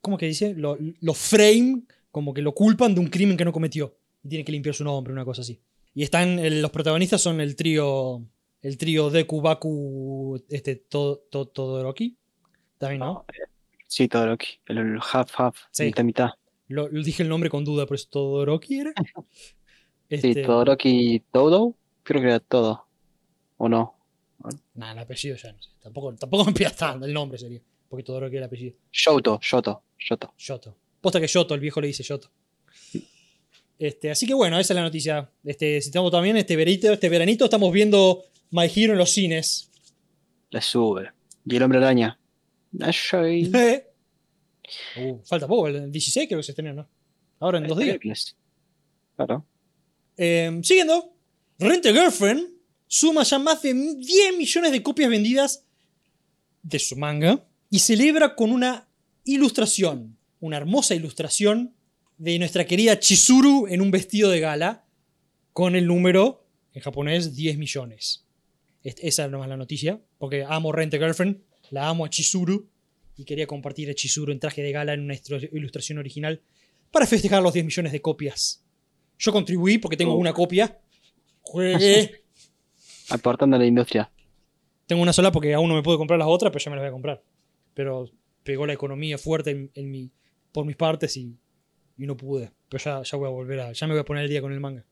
¿Cómo 0.00 0.18
que 0.18 0.26
dice? 0.26 0.54
Lo, 0.56 0.76
lo 1.00 1.14
frame, 1.14 1.82
como 2.10 2.34
que 2.34 2.42
lo 2.42 2.52
culpan 2.52 2.92
de 2.94 3.00
un 3.00 3.06
crimen 3.06 3.36
que 3.36 3.44
no 3.44 3.52
cometió. 3.52 3.96
Y 4.24 4.28
tiene 4.30 4.44
que 4.44 4.50
limpiar 4.52 4.74
su 4.74 4.82
nombre, 4.82 5.12
una 5.12 5.24
cosa 5.24 5.42
así. 5.42 5.60
Y 5.94 6.02
están. 6.02 6.40
el- 6.40 6.60
los 6.60 6.72
protagonistas 6.72 7.20
son 7.20 7.40
el 7.40 7.54
trío. 7.54 8.20
El 8.62 8.76
trío 8.76 9.10
Deku, 9.10 9.40
Baku, 9.40 10.42
este, 10.48 10.76
to, 10.76 11.24
to- 11.30 11.46
Todoroki. 11.48 12.16
También, 12.78 13.00
¿no? 13.00 13.24
Sí, 13.86 14.06
Todoroki. 14.08 14.60
El, 14.66 14.78
el 14.78 14.98
half 15.12 15.32
half. 15.38 15.56
Sí. 15.70 15.84
Mitad 15.84 16.04
mitad. 16.04 16.30
Lo, 16.68 16.88
lo 16.88 17.02
dije 17.02 17.22
el 17.22 17.28
nombre 17.28 17.50
con 17.50 17.64
duda, 17.64 17.84
pero 17.86 17.96
es 17.96 18.08
Todoroki, 18.08 18.78
¿era? 18.80 18.92
Sí, 20.10 20.16
Este, 20.16 20.42
Todoroki 20.42 21.22
Todo. 21.32 21.76
Creo 22.02 22.20
que 22.20 22.26
era 22.26 22.40
todo. 22.40 22.86
¿O 23.58 23.68
no? 23.68 23.96
Nah, 24.74 24.90
el 24.92 24.98
apellido 24.98 25.36
ya 25.36 25.52
no 25.52 25.62
sé. 25.62 25.70
Tampoco, 25.80 26.12
tampoco 26.16 26.44
me 26.46 26.52
pidas 26.52 26.76
tanto, 26.76 27.06
el 27.06 27.12
nombre 27.14 27.38
sería. 27.38 27.60
Porque 27.88 28.02
Todoroki 28.02 28.34
era 28.36 28.44
el 28.44 28.48
apellido. 28.48 28.74
Shoto, 28.92 29.38
Shoto, 29.40 29.84
Shoto. 29.98 30.34
Shoto. 30.36 30.76
Posta 31.00 31.20
que 31.20 31.26
Shoto, 31.28 31.54
el 31.54 31.60
viejo 31.60 31.80
le 31.80 31.86
dice 31.86 32.02
Shoto. 32.02 32.28
Este, 33.78 34.10
así 34.10 34.26
que 34.26 34.34
bueno, 34.34 34.58
esa 34.58 34.72
es 34.72 34.76
la 34.76 34.82
noticia. 34.82 35.30
Este, 35.44 35.80
si 35.80 35.88
estamos 35.88 36.10
también 36.10 36.36
este 36.36 36.54
veranito, 36.56 36.92
este 36.92 37.08
veranito 37.08 37.44
estamos 37.44 37.72
viendo 37.72 38.24
My 38.50 38.70
Hero 38.74 38.92
en 38.92 38.98
los 38.98 39.10
cines. 39.10 39.70
La 40.50 40.60
sube. 40.60 41.10
Y 41.46 41.56
el 41.56 41.62
hombre 41.62 41.78
araña. 41.78 42.18
Eh, 43.12 43.86
Uh, 44.96 45.18
falta 45.24 45.46
poco, 45.46 45.68
el 45.68 45.90
16 45.90 46.28
creo 46.28 46.38
que 46.38 46.44
se 46.44 46.52
estrena, 46.52 46.72
¿no? 46.72 46.88
Ahora 47.38 47.58
en 47.58 47.66
dos 47.66 47.78
días. 47.78 48.36
Claro. 49.16 49.44
Eh, 50.16 50.60
siguiendo, 50.62 51.12
Rent 51.58 51.86
a 51.86 51.92
Girlfriend 51.92 52.48
suma 52.86 53.22
ya 53.22 53.38
más 53.38 53.62
de 53.62 53.74
10 53.74 54.36
millones 54.36 54.72
de 54.72 54.82
copias 54.82 55.10
vendidas 55.10 55.64
de 56.62 56.78
su 56.78 56.96
manga 56.96 57.44
y 57.70 57.78
celebra 57.78 58.34
con 58.34 58.52
una 58.52 58.88
ilustración, 59.24 60.16
una 60.40 60.56
hermosa 60.58 60.94
ilustración 60.94 61.74
de 62.18 62.38
nuestra 62.38 62.66
querida 62.66 62.98
Chizuru 62.98 63.66
en 63.68 63.80
un 63.80 63.90
vestido 63.90 64.30
de 64.30 64.40
gala 64.40 64.84
con 65.52 65.74
el 65.74 65.86
número, 65.86 66.46
en 66.74 66.82
japonés, 66.82 67.34
10 67.34 67.58
millones. 67.58 68.24
Es- 68.82 68.96
Esa 69.00 69.24
es 69.26 69.30
nomás 69.30 69.48
la 69.48 69.56
noticia, 69.56 70.00
porque 70.18 70.44
amo 70.48 70.72
Rent 70.72 70.94
a 70.94 70.98
Girlfriend, 70.98 71.42
la 71.70 71.88
amo 71.88 72.04
a 72.04 72.10
Chizuru 72.10 72.68
y 73.16 73.24
quería 73.24 73.46
compartir 73.46 73.90
a 73.90 73.94
Chizuru 73.94 74.32
en 74.32 74.40
traje 74.40 74.62
de 74.62 74.72
gala 74.72 74.94
en 74.94 75.00
una 75.00 75.14
ilustración 75.52 75.98
original 75.98 76.40
para 76.90 77.06
festejar 77.06 77.42
los 77.42 77.52
10 77.52 77.64
millones 77.64 77.92
de 77.92 78.00
copias. 78.00 78.64
Yo 79.18 79.32
contribuí 79.32 79.78
porque 79.78 79.96
tengo 79.96 80.14
Oh. 80.14 80.18
una 80.18 80.32
copia. 80.32 80.80
Juegué. 81.42 82.22
Aportando 83.10 83.56
a 83.56 83.58
la 83.58 83.66
industria. 83.66 84.10
tengo 84.86 85.02
una 85.02 85.12
sola 85.12 85.30
porque 85.30 85.52
aún 85.54 85.68
no 85.68 85.74
me 85.76 85.82
puedo 85.82 85.98
comprar 85.98 86.18
las 86.18 86.28
otras, 86.28 86.50
pero 86.52 86.64
ya 86.64 86.70
me 86.70 86.76
las 86.76 86.82
voy 86.82 86.88
a 86.88 86.92
comprar. 86.92 87.22
Pero 87.74 88.10
pegó 88.42 88.66
la 88.66 88.72
economía 88.72 89.18
fuerte 89.18 89.50
en, 89.50 89.70
en 89.74 89.90
mi, 89.90 90.10
por 90.52 90.64
mis 90.64 90.74
partes 90.76 91.16
y, 91.16 91.36
y 91.96 92.06
no 92.06 92.16
pude. 92.16 92.50
Pero 92.68 92.82
ya, 92.82 93.02
ya 93.02 93.16
voy 93.18 93.26
a 93.26 93.30
volver 93.30 93.60
a. 93.60 93.72
Ya 93.72 93.86
me 93.86 93.92
voy 93.92 94.00
a 94.00 94.04
poner 94.04 94.24
el 94.24 94.30
día 94.30 94.40
con 94.40 94.52
el 94.52 94.58
manga. 94.58 94.84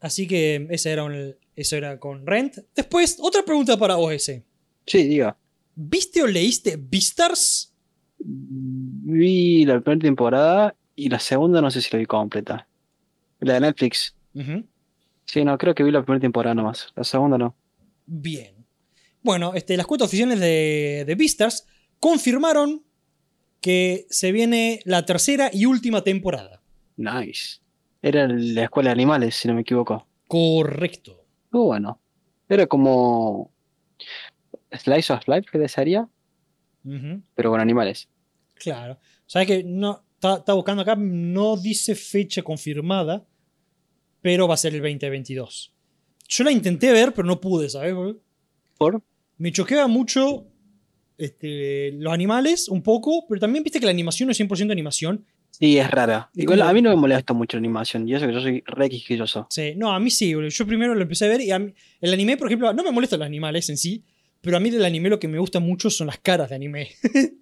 Así 0.00 0.26
que 0.26 0.66
ese 0.70 0.90
era 0.90 1.04
un- 1.04 1.36
eso 1.56 1.76
era 1.76 1.98
con 1.98 2.26
Rent. 2.26 2.58
Después, 2.74 3.18
otra 3.20 3.42
pregunta 3.42 3.76
para 3.76 3.96
vos 3.96 4.12
ese. 4.12 4.44
Sí, 4.86 5.04
diga. 5.04 5.36
¿Viste 5.74 6.22
o 6.22 6.26
leíste 6.26 6.76
Beastars? 6.78 7.74
Vi 8.18 9.64
la 9.64 9.80
primera 9.80 10.00
temporada 10.00 10.76
y 10.94 11.08
la 11.08 11.18
segunda 11.18 11.60
no 11.60 11.70
sé 11.70 11.80
si 11.82 11.88
la 11.92 11.98
vi 11.98 12.06
completa. 12.06 12.68
La 13.40 13.54
de 13.54 13.60
Netflix. 13.60 14.14
Sí, 15.24 15.44
no, 15.44 15.56
creo 15.58 15.74
que 15.74 15.82
vi 15.82 15.90
la 15.90 16.04
primera 16.04 16.20
temporada 16.20 16.54
nomás. 16.54 16.92
La 16.94 17.04
segunda 17.04 17.38
no. 17.38 17.56
Bien. 18.06 18.54
Bueno, 19.22 19.54
este, 19.54 19.76
las 19.76 19.86
cuentas 19.86 20.08
oficiales 20.08 20.38
de, 20.38 21.04
de 21.06 21.14
Beastars 21.14 21.66
confirmaron 21.98 22.84
que 23.60 24.06
se 24.10 24.30
viene 24.30 24.80
la 24.84 25.04
tercera 25.04 25.50
y 25.52 25.66
última 25.66 26.04
temporada. 26.04 26.62
Nice. 26.96 27.60
Era 28.02 28.28
la 28.28 28.64
escuela 28.64 28.90
de 28.90 28.92
animales, 28.92 29.34
si 29.34 29.48
no 29.48 29.54
me 29.54 29.62
equivoco. 29.62 30.06
Correcto. 30.28 31.25
Muy 31.50 31.64
bueno. 31.64 32.00
Era 32.48 32.66
como 32.66 33.52
Slice 34.72 35.12
of 35.12 35.26
Life, 35.28 35.48
que 35.50 35.58
Ujú. 36.84 37.22
pero 37.34 37.50
con 37.50 37.60
animales. 37.60 38.08
Claro. 38.54 38.98
¿Sabes 39.26 39.48
que 39.48 39.64
no 39.64 40.04
está, 40.14 40.36
está 40.36 40.52
buscando 40.52 40.82
acá? 40.82 40.96
No 40.96 41.56
dice 41.56 41.94
fecha 41.94 42.42
confirmada, 42.42 43.26
pero 44.20 44.46
va 44.48 44.54
a 44.54 44.58
ser 44.58 44.74
el 44.74 44.80
2022. 44.82 45.72
Yo 46.28 46.44
la 46.44 46.52
intenté 46.52 46.92
ver, 46.92 47.12
pero 47.12 47.26
no 47.26 47.40
pude, 47.40 47.68
¿sabes? 47.68 47.94
¿Por? 48.78 49.02
Me 49.38 49.52
choquea 49.52 49.86
mucho 49.86 50.46
este, 51.18 51.92
los 51.92 52.12
animales, 52.12 52.68
un 52.68 52.82
poco, 52.82 53.26
pero 53.28 53.40
también 53.40 53.62
viste 53.64 53.80
que 53.80 53.86
la 53.86 53.92
animación 53.92 54.26
no 54.28 54.32
es 54.32 54.40
100% 54.40 54.70
animación. 54.72 55.24
Sí, 55.58 55.78
es 55.78 55.90
rara. 55.90 56.30
Igual 56.34 56.60
a 56.62 56.72
mí 56.72 56.82
no 56.82 56.90
me 56.90 56.96
molesta 56.96 57.32
mucho 57.32 57.56
la 57.56 57.60
animación, 57.60 58.06
y 58.08 58.14
eso 58.14 58.26
que 58.26 58.32
yo 58.34 58.40
soy 58.40 58.62
re 58.66 58.90
quisquilloso. 58.90 59.46
Sí, 59.48 59.72
no, 59.76 59.90
a 59.92 59.98
mí 59.98 60.10
sí, 60.10 60.34
boludo. 60.34 60.50
Yo 60.50 60.66
primero 60.66 60.94
lo 60.94 61.00
empecé 61.02 61.24
a 61.24 61.28
ver 61.28 61.40
y 61.40 61.50
a 61.50 61.58
mí- 61.58 61.72
el 62.00 62.12
anime, 62.12 62.36
por 62.36 62.48
ejemplo, 62.48 62.72
no 62.74 62.82
me 62.84 62.90
molestan 62.90 63.20
los 63.20 63.26
animales 63.26 63.68
en 63.70 63.78
sí, 63.78 64.04
pero 64.42 64.58
a 64.58 64.60
mí 64.60 64.68
del 64.70 64.84
anime 64.84 65.08
lo 65.08 65.18
que 65.18 65.28
me 65.28 65.38
gusta 65.38 65.58
mucho 65.60 65.88
son 65.88 66.08
las 66.08 66.18
caras 66.18 66.50
de 66.50 66.56
anime. 66.56 66.90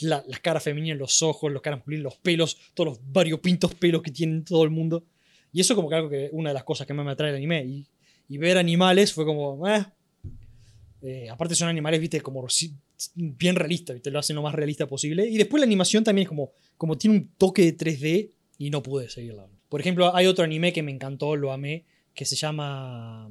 La- 0.00 0.24
las 0.26 0.40
caras 0.40 0.62
femeninas, 0.64 0.98
los 0.98 1.22
ojos, 1.22 1.52
los 1.52 1.62
caras 1.62 1.78
masculinas, 1.80 2.04
los 2.04 2.16
pelos, 2.16 2.56
todos 2.74 2.90
los 2.98 3.12
variopintos 3.12 3.74
pelos 3.74 4.02
que 4.02 4.10
tiene 4.10 4.40
todo 4.42 4.64
el 4.64 4.70
mundo. 4.70 5.04
Y 5.52 5.60
eso 5.60 5.74
como 5.76 5.88
que 5.88 5.94
algo 5.96 6.08
que 6.08 6.28
una 6.32 6.50
de 6.50 6.54
las 6.54 6.64
cosas 6.64 6.86
que 6.86 6.94
más 6.94 7.04
me 7.04 7.12
atrae 7.12 7.30
del 7.30 7.36
anime. 7.38 7.64
Y, 7.64 7.86
y 8.28 8.38
ver 8.38 8.58
animales 8.58 9.12
fue 9.12 9.24
como, 9.24 9.68
eh. 9.68 9.84
Eh, 11.02 11.28
aparte 11.30 11.54
son 11.54 11.68
animales, 11.68 12.00
viste, 12.00 12.20
como 12.20 12.42
bien 13.14 13.56
realistas, 13.56 13.94
viste, 13.94 14.10
lo 14.10 14.18
hacen 14.18 14.36
lo 14.36 14.42
más 14.42 14.54
realista 14.54 14.86
posible. 14.86 15.28
Y 15.28 15.36
después 15.36 15.60
la 15.60 15.66
animación 15.66 16.04
también 16.04 16.24
es 16.24 16.28
como, 16.28 16.52
como 16.76 16.96
tiene 16.98 17.16
un 17.16 17.30
toque 17.36 17.62
de 17.62 17.76
3D 17.76 18.30
y 18.58 18.70
no 18.70 18.82
pude 18.82 19.08
seguirla. 19.08 19.46
Por 19.68 19.80
ejemplo, 19.80 20.14
hay 20.14 20.26
otro 20.26 20.44
anime 20.44 20.72
que 20.72 20.82
me 20.82 20.90
encantó, 20.90 21.36
lo 21.36 21.52
amé, 21.52 21.84
que 22.14 22.24
se 22.24 22.36
llama... 22.36 23.30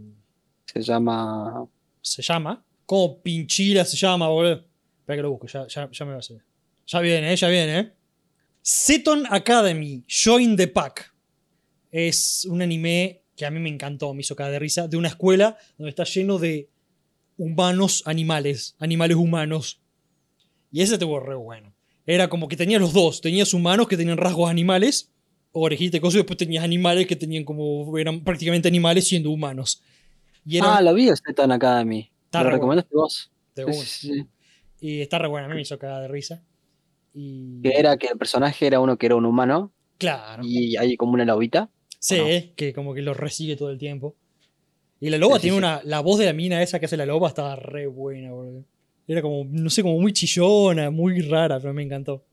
Se 0.65 0.81
llama. 0.81 1.67
Se 2.01 2.21
llama... 2.21 2.63
Como 2.85 3.21
Pinchila 3.21 3.85
se 3.85 3.97
llama, 3.97 4.27
boludo. 4.29 4.65
Espera 4.99 5.17
que 5.17 5.21
lo 5.21 5.31
busco, 5.31 5.47
ya, 5.47 5.67
ya, 5.67 5.89
ya 5.91 6.05
me 6.05 6.11
va 6.11 6.17
a 6.17 6.19
hacer. 6.19 6.41
Ya 6.87 6.99
viene, 7.01 7.31
eh, 7.31 7.35
ya 7.35 7.47
viene, 7.49 7.79
eh. 7.79 7.93
Seton 8.61 9.25
Academy, 9.29 10.03
Join 10.07 10.55
the 10.55 10.67
Pack. 10.67 11.13
Es 11.91 12.45
un 12.45 12.61
anime 12.61 13.21
que 13.35 13.45
a 13.45 13.51
mí 13.51 13.59
me 13.59 13.69
encantó, 13.69 14.13
me 14.13 14.21
hizo 14.21 14.35
caer 14.35 14.51
de 14.53 14.59
risa, 14.59 14.87
de 14.87 14.97
una 14.97 15.07
escuela 15.07 15.57
donde 15.77 15.89
está 15.89 16.03
lleno 16.03 16.39
de 16.39 16.69
humanos 17.39 18.03
animales, 18.05 18.75
animales 18.79 19.15
humanos. 19.15 19.79
Y 20.71 20.81
ese 20.81 20.95
estuvo 20.95 21.19
re 21.21 21.35
bueno. 21.35 21.73
Era 22.05 22.27
como 22.27 22.47
que 22.49 22.57
tenías 22.57 22.81
los 22.81 22.91
dos, 22.91 23.21
tenías 23.21 23.53
humanos 23.53 23.87
que 23.87 23.95
tenían 23.95 24.17
rasgos 24.17 24.49
animales, 24.49 25.09
orejita 25.53 25.97
y 25.97 25.99
cosas, 26.01 26.15
y 26.15 26.17
después 26.19 26.37
tenías 26.37 26.63
animales 26.63 27.07
que 27.07 27.15
tenían 27.15 27.45
como, 27.45 27.97
eran 27.97 28.23
prácticamente 28.23 28.67
animales 28.67 29.07
siendo 29.07 29.31
humanos. 29.31 29.81
Y 30.45 30.57
era 30.57 30.77
Ah, 30.77 30.81
lo 30.81 30.93
vi, 30.93 31.07
Seton 31.07 31.51
Academy. 31.51 32.11
Está 32.25 32.43
¿Lo 32.43 32.49
re 32.49 32.55
recomendaste 32.55 32.93
vos? 32.93 33.31
de 33.55 33.73
Sí, 33.73 33.85
sí, 33.85 34.07
sí. 34.13 34.25
Y 34.81 35.01
está 35.01 35.17
re 35.17 35.27
buena, 35.29 35.45
a 35.45 35.49
mí 35.49 35.55
me 35.55 35.61
hizo 35.61 35.79
cagar 35.79 36.01
de 36.01 36.07
risa. 36.09 36.43
Y... 37.13 37.61
Que 37.61 37.71
era 37.77 37.95
que 37.97 38.07
el 38.07 38.17
personaje 38.17 38.67
era 38.67 38.79
uno 38.81 38.97
que 38.97 39.05
era 39.05 39.15
un 39.15 39.25
humano 39.25 39.71
Claro. 39.97 40.43
y 40.45 40.75
hay 40.75 40.97
como 40.97 41.13
una 41.13 41.25
lobita. 41.25 41.69
Sí, 41.99 42.19
¿o 42.19 42.55
que 42.55 42.73
como 42.73 42.93
que 42.93 43.01
lo 43.01 43.13
resigue 43.13 43.55
todo 43.55 43.69
el 43.69 43.77
tiempo. 43.77 44.15
Y 45.01 45.09
la 45.09 45.17
loba 45.17 45.35
Sí, 45.35 45.43
tiene 45.43 45.55
sí. 45.55 45.59
una. 45.59 45.81
La 45.83 45.99
voz 46.01 46.19
de 46.19 46.25
la 46.25 46.33
mina 46.33 46.61
esa 46.61 46.79
que 46.79 46.85
hace 46.85 46.97
la 46.97 47.05
loba 47.05 47.29
estaba 47.29 47.55
re 47.55 47.87
buena, 47.87 48.31
boludo. 48.31 48.65
Era 49.07 49.21
como, 49.21 49.45
no 49.49 49.69
sé, 49.69 49.81
como 49.81 49.99
muy 49.99 50.13
chillona, 50.13 50.91
muy 50.91 51.21
rara, 51.21 51.59
pero 51.59 51.73
me 51.73 51.83
encantó. 51.83 52.25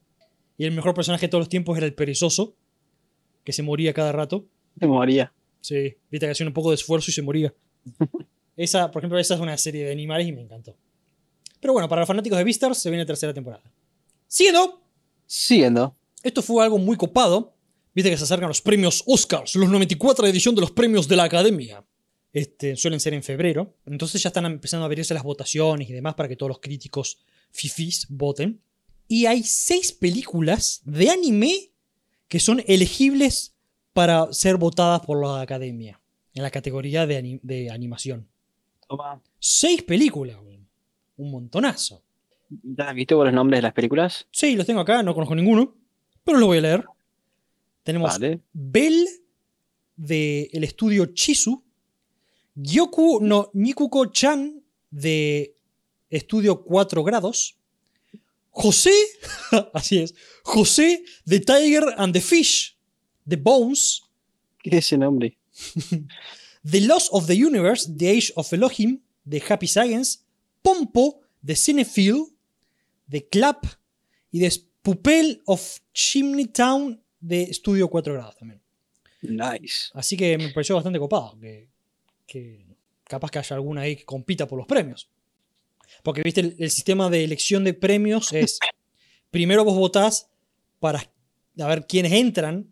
Y 0.58 0.64
el 0.64 0.72
mejor 0.72 0.94
personaje 0.94 1.26
de 1.26 1.30
todos 1.30 1.42
los 1.42 1.48
tiempos 1.48 1.76
era 1.76 1.86
el 1.86 1.94
perezoso, 1.94 2.54
que 3.44 3.52
se 3.52 3.62
moría 3.62 3.92
cada 3.94 4.12
rato. 4.12 4.46
Se 4.78 4.86
moría. 4.86 5.32
Sí, 5.60 5.96
viste 6.10 6.26
que 6.26 6.30
hacía 6.32 6.46
un 6.46 6.52
poco 6.52 6.70
de 6.70 6.74
esfuerzo 6.74 7.10
y 7.10 7.14
se 7.14 7.22
moría. 7.22 7.54
esa, 8.56 8.90
por 8.90 9.00
ejemplo, 9.00 9.18
esa 9.18 9.34
es 9.34 9.40
una 9.40 9.56
serie 9.56 9.84
de 9.84 9.92
animales 9.92 10.26
y 10.26 10.32
me 10.32 10.42
encantó. 10.42 10.76
Pero 11.60 11.72
bueno, 11.72 11.88
para 11.88 12.02
los 12.02 12.06
fanáticos 12.08 12.36
de 12.38 12.44
Beastars 12.44 12.78
se 12.78 12.90
viene 12.90 13.02
la 13.04 13.06
tercera 13.06 13.32
temporada. 13.32 13.62
Siguiendo, 14.26 14.82
Siguiendo. 15.26 15.96
esto 16.22 16.42
fue 16.42 16.62
algo 16.64 16.78
muy 16.78 16.96
copado. 16.96 17.54
Viste 17.94 18.10
que 18.10 18.16
se 18.18 18.24
acercan 18.24 18.48
los 18.48 18.60
premios 18.60 19.02
Oscars, 19.06 19.56
los 19.56 19.70
94 19.70 20.26
edición 20.26 20.54
de 20.54 20.60
los 20.60 20.70
premios 20.70 21.08
de 21.08 21.16
la 21.16 21.24
Academia. 21.24 21.82
Este, 22.32 22.76
suelen 22.76 23.00
ser 23.00 23.14
en 23.14 23.22
febrero. 23.22 23.74
Entonces 23.86 24.22
ya 24.22 24.28
están 24.28 24.46
empezando 24.46 24.84
a 24.84 24.86
abrirse 24.86 25.14
las 25.14 25.22
votaciones 25.22 25.88
y 25.88 25.92
demás 25.92 26.14
para 26.14 26.28
que 26.28 26.36
todos 26.36 26.48
los 26.48 26.60
críticos 26.60 27.18
fifis 27.50 28.06
voten. 28.08 28.60
Y 29.08 29.26
hay 29.26 29.42
seis 29.42 29.92
películas 29.92 30.82
de 30.84 31.10
anime 31.10 31.70
que 32.28 32.40
son 32.40 32.62
elegibles 32.66 33.54
para 33.92 34.32
ser 34.32 34.56
votadas 34.56 35.00
por 35.00 35.24
la 35.24 35.40
Academia 35.40 36.00
en 36.34 36.42
la 36.42 36.50
categoría 36.50 37.06
de, 37.06 37.40
de 37.42 37.70
animación. 37.70 38.28
Toma. 38.86 39.22
Seis 39.38 39.82
películas, 39.82 40.36
un 41.16 41.30
montonazo. 41.30 42.02
¿Ya 42.48 42.90
has 42.90 42.94
visto 42.94 43.22
los 43.24 43.32
nombres 43.32 43.58
de 43.58 43.62
las 43.62 43.72
películas? 43.72 44.26
Sí, 44.30 44.54
los 44.54 44.66
tengo 44.66 44.80
acá, 44.80 45.02
no 45.02 45.14
conozco 45.14 45.34
ninguno, 45.34 45.74
pero 46.22 46.38
los 46.38 46.46
voy 46.46 46.58
a 46.58 46.60
leer. 46.60 46.84
Tenemos 47.82 48.12
Vale. 48.12 48.40
Bell 48.52 49.06
de 49.96 50.48
el 50.52 50.64
estudio 50.64 51.06
Chisu, 51.06 51.64
Gyoku 52.56 53.20
no 53.20 53.50
Nikuko-chan 53.54 54.62
de 54.90 55.54
estudio 56.10 56.64
4 56.64 57.04
grados, 57.04 57.56
José, 58.50 58.94
así 59.74 59.98
es, 59.98 60.14
José 60.42 61.04
de 61.24 61.40
Tiger 61.40 61.84
and 61.98 62.12
the 62.12 62.20
Fish 62.20 62.76
de 63.24 63.36
Bones, 63.36 64.02
¿Qué 64.58 64.78
es 64.78 64.86
ese 64.86 64.98
nombre? 64.98 65.38
The 66.68 66.80
Loss 66.80 67.10
of 67.12 67.28
the 67.28 67.34
Universe, 67.34 67.88
The 67.96 68.10
Age 68.10 68.32
of 68.34 68.52
Elohim, 68.52 69.00
de 69.24 69.40
Happy 69.48 69.68
Science, 69.68 70.18
Pompo, 70.60 71.20
de 71.40 71.54
Cinefield, 71.54 72.32
de 73.06 73.28
Clap, 73.28 73.64
y 74.32 74.40
de 74.40 74.52
Pupel 74.82 75.40
of 75.46 75.78
Chimney 75.92 76.46
Town, 76.46 77.00
de 77.20 77.52
Studio 77.54 77.88
4 77.88 78.14
grados 78.14 78.36
también. 78.36 78.60
Nice. 79.22 79.90
Así 79.94 80.16
que 80.16 80.36
me 80.36 80.48
pareció 80.48 80.74
bastante 80.74 80.98
copado, 80.98 81.38
que, 81.38 81.68
que 82.26 82.64
capaz 83.04 83.30
que 83.30 83.38
haya 83.38 83.56
alguna 83.56 83.82
ahí 83.82 83.96
que 83.96 84.04
compita 84.04 84.46
por 84.46 84.58
los 84.58 84.66
premios. 84.66 85.08
Porque, 86.02 86.22
viste, 86.22 86.40
el, 86.40 86.56
el 86.58 86.70
sistema 86.70 87.08
de 87.08 87.24
elección 87.24 87.62
de 87.64 87.74
premios 87.74 88.32
es, 88.32 88.58
primero 89.30 89.64
vos 89.64 89.76
votás 89.76 90.28
para 90.80 91.00
a 91.58 91.66
ver 91.68 91.86
quiénes 91.86 92.12
entran 92.12 92.68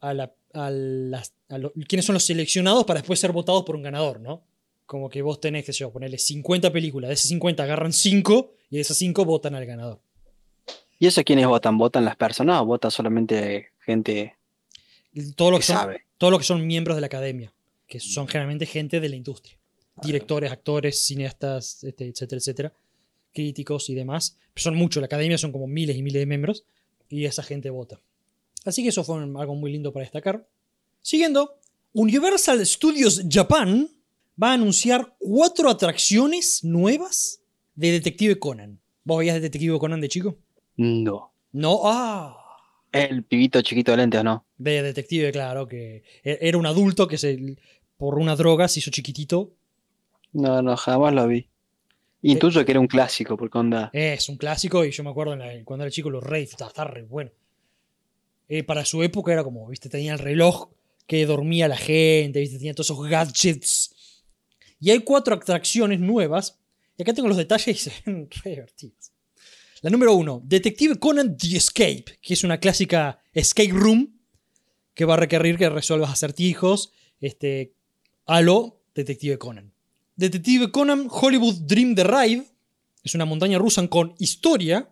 a 0.00 0.14
la, 0.14 0.32
a 0.52 0.70
las- 0.70 1.34
a 1.48 1.58
lo- 1.58 1.72
quiénes 1.88 2.04
son 2.06 2.14
los 2.14 2.24
seleccionados 2.24 2.84
para 2.84 3.00
después 3.00 3.18
ser 3.18 3.32
votados 3.32 3.64
por 3.64 3.74
un 3.76 3.82
ganador, 3.82 4.20
¿no? 4.20 4.44
Como 4.86 5.08
que 5.08 5.22
vos 5.22 5.40
tenés, 5.40 5.64
que 5.64 5.72
sé 5.72 5.80
yo, 5.80 5.92
ponerle 5.92 6.18
50 6.18 6.70
películas, 6.72 7.08
de 7.08 7.14
esas 7.14 7.28
50 7.28 7.62
agarran 7.62 7.92
5 7.92 8.54
y 8.70 8.76
de 8.76 8.82
esas 8.82 8.96
5 8.98 9.24
votan 9.24 9.54
al 9.54 9.64
ganador. 9.64 10.00
¿Y 10.98 11.06
eso 11.06 11.24
quiénes 11.24 11.46
votan? 11.46 11.78
¿Votan 11.78 12.04
las 12.04 12.16
personas 12.16 12.60
o 12.60 12.66
vota 12.66 12.90
solamente 12.90 13.70
gente 13.84 14.36
Todo 15.36 15.50
lo 15.52 15.56
que 15.56 15.62
que, 15.62 15.66
son, 15.66 15.76
sabe? 15.76 16.04
todo 16.18 16.30
lo 16.30 16.38
que 16.38 16.44
son 16.44 16.66
miembros 16.66 16.96
de 16.96 17.00
la 17.00 17.06
academia, 17.06 17.52
que 17.92 18.00
son 18.00 18.26
generalmente 18.26 18.64
gente 18.64 19.00
de 19.00 19.08
la 19.10 19.16
industria. 19.16 19.58
Directores, 20.02 20.50
actores, 20.50 21.04
cineastas, 21.04 21.84
este, 21.84 22.08
etcétera, 22.08 22.38
etcétera. 22.38 22.72
Críticos 23.34 23.90
y 23.90 23.94
demás. 23.94 24.38
Son 24.56 24.74
muchos, 24.74 25.02
la 25.02 25.08
academia 25.08 25.36
son 25.36 25.52
como 25.52 25.66
miles 25.66 25.94
y 25.94 26.02
miles 26.02 26.22
de 26.22 26.24
miembros. 26.24 26.64
Y 27.10 27.26
esa 27.26 27.42
gente 27.42 27.68
vota. 27.68 28.00
Así 28.64 28.82
que 28.82 28.88
eso 28.88 29.04
fue 29.04 29.22
algo 29.22 29.54
muy 29.54 29.70
lindo 29.70 29.92
para 29.92 30.04
destacar. 30.04 30.48
Siguiendo, 31.02 31.58
Universal 31.92 32.64
Studios 32.64 33.24
Japan 33.28 33.90
va 34.42 34.52
a 34.52 34.54
anunciar 34.54 35.14
cuatro 35.18 35.68
atracciones 35.68 36.64
nuevas 36.64 37.42
de 37.74 37.90
Detective 37.90 38.38
Conan. 38.38 38.80
¿Vos 39.04 39.18
veías 39.18 39.34
Detective 39.34 39.78
Conan 39.78 40.00
de 40.00 40.08
chico? 40.08 40.38
No. 40.78 41.34
No, 41.52 41.82
ah. 41.84 42.38
El 42.90 43.24
pibito 43.24 43.60
chiquito 43.60 43.90
de 43.90 43.98
lentes, 43.98 44.20
¿o 44.20 44.24
no? 44.24 44.46
De 44.56 44.82
detective, 44.82 45.32
claro, 45.32 45.66
que 45.66 46.04
e- 46.22 46.38
era 46.40 46.58
un 46.58 46.66
adulto 46.66 47.08
que 47.08 47.18
se, 47.18 47.56
por 48.02 48.18
una 48.18 48.34
droga 48.34 48.66
se 48.66 48.80
hizo 48.80 48.90
chiquitito. 48.90 49.52
No, 50.32 50.60
no, 50.60 50.76
jamás 50.76 51.14
lo 51.14 51.28
vi. 51.28 51.46
Intuyo 52.22 52.64
que 52.64 52.72
era 52.72 52.80
un 52.80 52.88
clásico, 52.88 53.36
porque 53.36 53.56
onda. 53.58 53.90
Es 53.92 54.28
un 54.28 54.36
clásico 54.38 54.84
y 54.84 54.90
yo 54.90 55.04
me 55.04 55.10
acuerdo 55.10 55.34
en 55.34 55.38
la- 55.38 55.64
cuando 55.64 55.84
era 55.84 55.90
chico 55.92 56.10
los 56.10 56.20
Reyes, 56.24 56.50
está, 56.50 56.66
está 56.66 56.82
re 56.82 57.02
bueno. 57.02 57.30
Eh, 58.48 58.64
para 58.64 58.84
su 58.84 59.04
época 59.04 59.32
era 59.32 59.44
como, 59.44 59.68
viste, 59.68 59.88
tenía 59.88 60.14
el 60.14 60.18
reloj 60.18 60.70
que 61.06 61.24
dormía 61.26 61.68
la 61.68 61.76
gente, 61.76 62.40
viste, 62.40 62.56
tenía 62.58 62.74
todos 62.74 62.90
esos 62.90 63.08
gadgets. 63.08 63.94
Y 64.80 64.90
hay 64.90 64.98
cuatro 65.04 65.36
atracciones 65.36 66.00
nuevas. 66.00 66.58
Y 66.98 67.02
acá 67.02 67.14
tengo 67.14 67.28
los 67.28 67.36
detalles 67.36 67.68
y 67.68 67.74
se 67.90 67.92
ven 68.04 68.28
re 68.42 68.50
divertidos. 68.50 69.12
La 69.80 69.90
número 69.90 70.12
uno, 70.14 70.42
Detective 70.44 70.96
Conan 70.98 71.36
The 71.36 71.56
Escape, 71.56 72.04
que 72.20 72.34
es 72.34 72.42
una 72.42 72.58
clásica 72.58 73.20
escape 73.32 73.70
room 73.70 74.18
que 74.92 75.04
va 75.04 75.14
a 75.14 75.18
requerir 75.18 75.56
que 75.56 75.68
resuelvas 75.70 76.10
acertijos 76.10 76.90
este, 77.20 77.74
a 78.26 78.40
lo 78.40 78.80
Detective 78.94 79.38
Conan. 79.38 79.72
Detective 80.16 80.70
Conan 80.70 81.08
Hollywood 81.10 81.62
Dream 81.62 81.94
The 81.94 82.04
Ride 82.04 82.44
es 83.02 83.14
una 83.14 83.24
montaña 83.24 83.58
rusa 83.58 83.86
con 83.88 84.14
historia, 84.18 84.88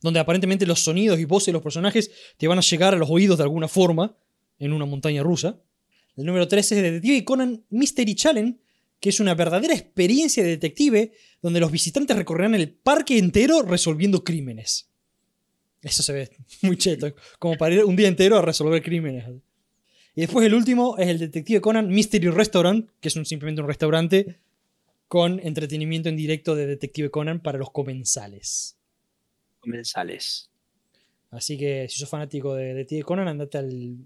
donde 0.00 0.20
aparentemente 0.20 0.66
los 0.66 0.80
sonidos 0.80 1.18
y 1.18 1.24
voces 1.24 1.46
de 1.46 1.52
los 1.52 1.62
personajes 1.62 2.10
te 2.36 2.48
van 2.48 2.58
a 2.58 2.62
llegar 2.62 2.94
a 2.94 2.98
los 2.98 3.10
oídos 3.10 3.38
de 3.38 3.44
alguna 3.44 3.68
forma 3.68 4.16
en 4.58 4.72
una 4.72 4.86
montaña 4.86 5.22
rusa. 5.22 5.60
El 6.16 6.24
número 6.24 6.48
13 6.48 6.76
es 6.76 6.82
Detective 6.82 7.24
Conan 7.24 7.64
Mystery 7.70 8.14
Challenge, 8.14 8.58
que 8.98 9.10
es 9.10 9.20
una 9.20 9.34
verdadera 9.34 9.74
experiencia 9.74 10.42
de 10.42 10.50
detective 10.50 11.12
donde 11.42 11.60
los 11.60 11.70
visitantes 11.70 12.16
recorrerán 12.16 12.54
el 12.54 12.70
parque 12.72 13.18
entero 13.18 13.62
resolviendo 13.62 14.24
crímenes. 14.24 14.88
Eso 15.82 16.02
se 16.02 16.12
ve 16.12 16.30
muy 16.62 16.76
cheto, 16.76 17.14
como 17.38 17.56
para 17.56 17.74
ir 17.74 17.84
un 17.84 17.94
día 17.94 18.08
entero 18.08 18.38
a 18.38 18.42
resolver 18.42 18.82
crímenes. 18.82 19.24
Y 20.16 20.22
después 20.22 20.44
el 20.46 20.54
último 20.54 20.96
es 20.98 21.06
el 21.08 21.18
Detective 21.18 21.60
Conan 21.60 21.88
Mystery 21.88 22.30
Restaurant, 22.30 22.90
que 23.00 23.08
es 23.08 23.16
un- 23.16 23.24
simplemente 23.26 23.60
un 23.62 23.68
restaurante 23.68 24.38
con 25.08 25.38
entretenimiento 25.40 26.08
en 26.08 26.16
directo 26.16 26.56
de 26.56 26.66
Detective 26.66 27.10
Conan 27.10 27.38
para 27.40 27.58
los 27.58 27.70
comensales. 27.70 28.76
Comensales. 29.60 30.50
Así 31.30 31.56
que 31.58 31.86
si 31.88 31.98
sos 31.98 32.08
fanático 32.08 32.54
de 32.54 32.72
Detective 32.74 33.02
Conan, 33.04 33.28
andate 33.28 33.58
al. 33.58 33.96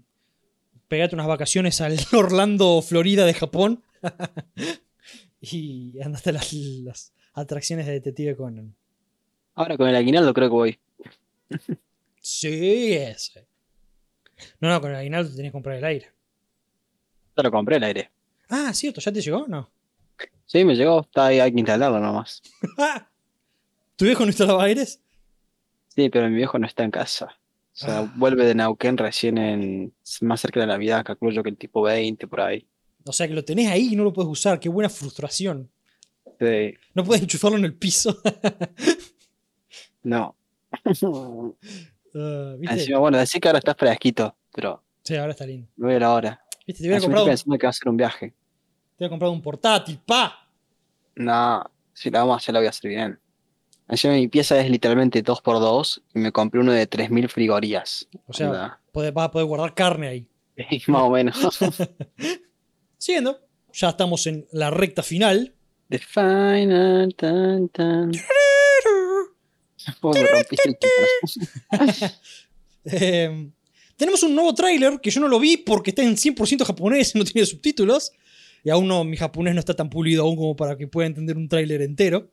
Pegate 0.87 1.15
unas 1.15 1.27
vacaciones 1.27 1.79
al 1.81 1.97
Orlando, 2.13 2.81
Florida 2.81 3.25
de 3.25 3.33
Japón. 3.33 3.81
y 5.41 5.99
andate 6.01 6.31
a 6.31 6.33
las, 6.33 6.51
las 6.53 7.13
atracciones 7.33 7.85
de 7.85 7.93
Detective 7.93 8.35
Conan. 8.35 8.75
Ahora 9.55 9.77
con 9.77 9.87
el 9.87 9.95
aguinaldo 9.95 10.33
creo 10.33 10.49
que 10.49 10.53
voy. 10.53 10.79
Sí, 12.19 12.93
ese. 12.93 13.47
No, 14.59 14.69
no, 14.69 14.81
con 14.81 14.91
el 14.91 14.97
aguinaldo 14.97 15.29
te 15.29 15.35
tenés 15.37 15.49
que 15.51 15.53
comprar 15.53 15.77
el 15.77 15.83
aire. 15.85 16.11
Ya 17.37 17.43
lo 17.43 17.51
compré 17.51 17.77
el 17.77 17.83
aire. 17.83 18.11
Ah, 18.49 18.73
cierto, 18.73 18.99
¿ya 19.01 19.11
te 19.11 19.21
llegó? 19.21 19.45
No. 19.47 19.69
Sí, 20.45 20.65
me 20.65 20.75
llegó. 20.75 21.01
Está 21.01 21.27
ahí, 21.27 21.39
hay 21.39 21.51
que 21.53 21.59
instalarlo 21.59 21.99
nomás. 21.99 22.41
¿Tu 23.95 24.05
viejo 24.05 24.21
no 24.23 24.27
instalaba 24.27 24.63
aires? 24.63 24.99
Sí, 25.87 26.09
pero 26.09 26.29
mi 26.29 26.35
viejo 26.35 26.57
no 26.59 26.67
está 26.67 26.83
en 26.83 26.91
casa. 26.91 27.25
O 27.73 27.77
sea, 27.77 27.99
Ah. 27.99 28.13
vuelve 28.17 28.45
de 28.45 28.53
Neuquén 28.55 28.97
recién 28.97 29.37
en 29.37 29.93
más 30.21 30.41
cerca 30.41 30.59
de 30.59 30.67
Navidad, 30.67 31.05
calculo 31.05 31.31
yo 31.31 31.41
que 31.43 31.49
el 31.49 31.57
tipo 31.57 31.81
20 31.81 32.27
por 32.27 32.41
ahí. 32.41 32.67
O 33.05 33.13
sea 33.13 33.27
que 33.27 33.33
lo 33.33 33.43
tenés 33.45 33.69
ahí 33.71 33.93
y 33.93 33.95
no 33.95 34.03
lo 34.03 34.11
puedes 34.13 34.29
usar. 34.29 34.59
Qué 34.59 34.69
buena 34.69 34.89
frustración. 34.89 35.69
Sí, 36.39 36.73
No 36.93 37.03
puedes 37.03 37.21
enchufarlo 37.23 37.57
en 37.57 37.65
el 37.65 37.73
piso. 37.75 38.21
no. 40.03 40.35
¿Viste? 42.13 42.75
Encima, 42.75 42.99
bueno, 42.99 43.17
decir 43.17 43.39
que 43.41 43.47
ahora 43.47 43.59
está 43.59 43.73
fresquito, 43.75 44.35
pero 44.53 44.83
Sí, 45.03 45.15
ahora 45.15 45.31
está 45.31 45.45
lindo. 45.45 45.67
no 45.77 45.89
era 45.89 45.99
la 46.07 46.13
hora. 46.13 46.41
¿Viste? 46.67 46.83
Te 46.83 46.87
hubiera, 46.89 47.01
comprado, 47.01 47.25
estoy 47.25 47.31
te 47.31 47.31
pensando 47.31 47.57
que 47.59 47.65
va 47.65 47.69
a 47.69 47.73
ser 47.73 47.89
un 47.89 47.97
viaje. 47.97 48.33
hubiera 48.97 49.09
comprado 49.09 49.33
un 49.33 49.41
portátil, 49.41 49.99
pa. 50.05 50.47
No, 51.15 51.63
si 51.93 52.09
la 52.11 52.19
vamos 52.19 52.33
a 52.35 52.37
hacer, 52.37 52.53
la 52.53 52.59
voy 52.59 52.67
a 52.67 52.69
hacer 52.69 52.89
bien. 52.89 53.19
Encima 53.87 54.13
mi 54.13 54.27
pieza 54.29 54.57
es 54.59 54.69
literalmente 54.69 55.21
2x2 55.23 56.01
y 56.15 56.19
me 56.19 56.31
compré 56.31 56.61
uno 56.61 56.71
de 56.71 56.87
3000 56.87 57.27
frigorías. 57.27 58.07
O 58.27 58.33
sea, 58.33 58.79
podés- 58.93 59.11
vas 59.13 59.25
a 59.25 59.31
poder 59.31 59.47
guardar 59.47 59.73
carne 59.73 60.07
ahí. 60.07 60.27
más 60.87 61.01
o 61.01 61.09
menos. 61.09 61.59
Siguiendo, 62.97 63.39
ya 63.73 63.89
estamos 63.89 64.27
en 64.27 64.45
la 64.51 64.69
recta 64.69 65.03
final. 65.03 65.53
The 65.89 65.99
final 65.99 67.13
tan 67.17 67.67
tan. 67.69 68.11
Rompiste 70.01 70.69
el. 70.69 70.77
Eh, 72.83 73.51
tenemos 73.95 74.23
un 74.23 74.33
nuevo 74.33 74.55
tráiler 74.55 74.99
que 74.99 75.11
yo 75.11 75.21
no 75.21 75.27
lo 75.27 75.39
vi 75.39 75.55
porque 75.55 75.91
está 75.91 76.01
en 76.01 76.15
100% 76.15 76.65
japonés 76.65 77.13
y 77.13 77.19
no 77.19 77.23
tiene 77.23 77.45
subtítulos. 77.45 78.11
Y 78.63 78.71
aún 78.71 78.87
no, 78.87 79.03
mi 79.03 79.17
japonés 79.17 79.53
no 79.53 79.59
está 79.59 79.75
tan 79.75 79.89
pulido 79.89 80.23
aún 80.23 80.35
como 80.35 80.55
para 80.55 80.75
que 80.77 80.87
pueda 80.87 81.05
entender 81.05 81.37
un 81.37 81.47
tráiler 81.47 81.83
entero. 81.83 82.31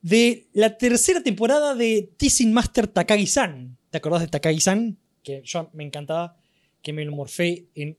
De 0.00 0.48
la 0.54 0.78
tercera 0.78 1.22
temporada 1.22 1.74
de 1.74 2.10
Teasing 2.16 2.54
Master 2.54 2.86
Takagi-san. 2.86 3.76
¿Te 3.90 3.98
acordás 3.98 4.22
de 4.22 4.28
Takagi-san? 4.28 4.96
Que 5.22 5.42
yo 5.44 5.68
me 5.74 5.84
encantaba, 5.84 6.38
que 6.80 6.94
me 6.94 7.04
lo 7.04 7.12
morfé 7.12 7.66
en 7.74 7.98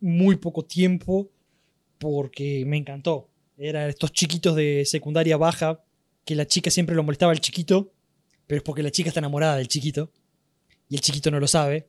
muy 0.00 0.36
poco 0.36 0.64
tiempo 0.64 1.28
porque 1.98 2.64
me 2.66 2.76
encantó. 2.76 3.28
Eran 3.58 3.88
estos 3.88 4.12
chiquitos 4.12 4.54
de 4.54 4.84
secundaria 4.86 5.36
baja 5.36 5.82
que 6.24 6.34
la 6.34 6.46
chica 6.46 6.70
siempre 6.70 6.94
lo 6.94 7.02
molestaba 7.02 7.32
al 7.32 7.40
chiquito, 7.40 7.92
pero 8.50 8.58
es 8.58 8.64
porque 8.64 8.82
la 8.82 8.90
chica 8.90 9.10
está 9.10 9.20
enamorada 9.20 9.58
del 9.58 9.68
chiquito 9.68 10.10
y 10.88 10.96
el 10.96 11.00
chiquito 11.00 11.30
no 11.30 11.38
lo 11.38 11.46
sabe. 11.46 11.86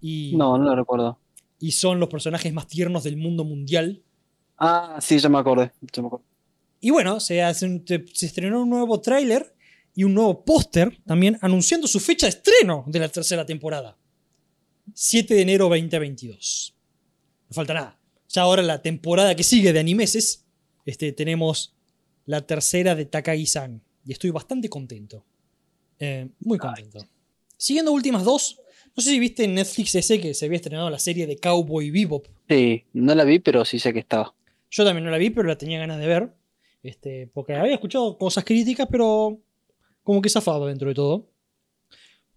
Y, 0.00 0.36
No, 0.36 0.56
no 0.56 0.64
lo 0.64 0.76
recuerdo. 0.76 1.18
y 1.58 1.72
son 1.72 1.98
los 1.98 2.08
personajes 2.08 2.52
más 2.52 2.68
tiernos 2.68 3.02
del 3.02 3.16
mundo 3.16 3.42
mundial. 3.42 4.00
Ah, 4.56 5.00
sí, 5.00 5.18
ya 5.18 5.28
me 5.28 5.38
acordé. 5.38 5.72
ya 5.92 6.02
me 6.02 6.06
acordé. 6.06 6.22
Y 6.78 6.90
bueno, 6.90 7.18
se, 7.18 7.42
hace 7.42 7.82
se 8.12 8.26
estrenó 8.26 8.62
un 8.62 8.70
nuevo 8.70 9.00
tráiler 9.00 9.56
y 9.92 10.04
un 10.04 10.14
nuevo 10.14 10.44
póster 10.44 10.96
también 11.04 11.36
anunciando 11.40 11.88
su 11.88 11.98
fecha 11.98 12.26
de 12.26 12.30
estreno 12.30 12.84
de 12.86 13.00
la 13.00 13.08
tercera 13.08 13.44
temporada. 13.44 13.96
7 14.92 15.34
de 15.34 15.42
enero 15.42 15.68
2022. 15.68 16.76
No 17.48 17.54
falta 17.54 17.74
nada. 17.74 17.98
Ya 18.28 18.42
ahora 18.42 18.62
la 18.62 18.82
temporada 18.82 19.34
que 19.34 19.42
sigue 19.42 19.72
de 19.72 19.80
animeses, 19.80 20.44
este, 20.86 21.10
tenemos 21.10 21.74
la 22.24 22.46
tercera 22.46 22.94
de 22.94 23.04
Takagi-san. 23.04 23.82
Y 24.06 24.12
estoy 24.12 24.30
bastante 24.30 24.68
contento. 24.68 25.24
Eh, 25.98 26.28
muy 26.40 26.58
contento. 26.58 27.00
Siguiendo 27.56 27.92
últimas 27.92 28.24
dos, 28.24 28.60
no 28.96 29.02
sé 29.02 29.10
si 29.10 29.18
viste 29.18 29.44
en 29.44 29.54
Netflix 29.54 29.94
ese 29.94 30.20
que 30.20 30.34
se 30.34 30.46
había 30.46 30.56
estrenado 30.56 30.90
la 30.90 30.98
serie 30.98 31.26
de 31.26 31.36
Cowboy 31.38 31.90
Bebop. 31.90 32.26
Sí, 32.48 32.84
no 32.92 33.14
la 33.14 33.24
vi, 33.24 33.38
pero 33.38 33.64
sí 33.64 33.78
sé 33.78 33.92
que 33.92 34.00
estaba. 34.00 34.34
Yo 34.70 34.84
también 34.84 35.04
no 35.04 35.10
la 35.10 35.18
vi, 35.18 35.30
pero 35.30 35.48
la 35.48 35.56
tenía 35.56 35.78
ganas 35.78 35.98
de 35.98 36.06
ver. 36.06 36.32
Este, 36.82 37.30
porque 37.32 37.54
había 37.54 37.74
escuchado 37.74 38.18
cosas 38.18 38.44
críticas, 38.44 38.86
pero 38.90 39.38
como 40.02 40.20
que 40.20 40.28
zafaba 40.28 40.66
dentro 40.66 40.88
de 40.88 40.94
todo. 40.94 41.26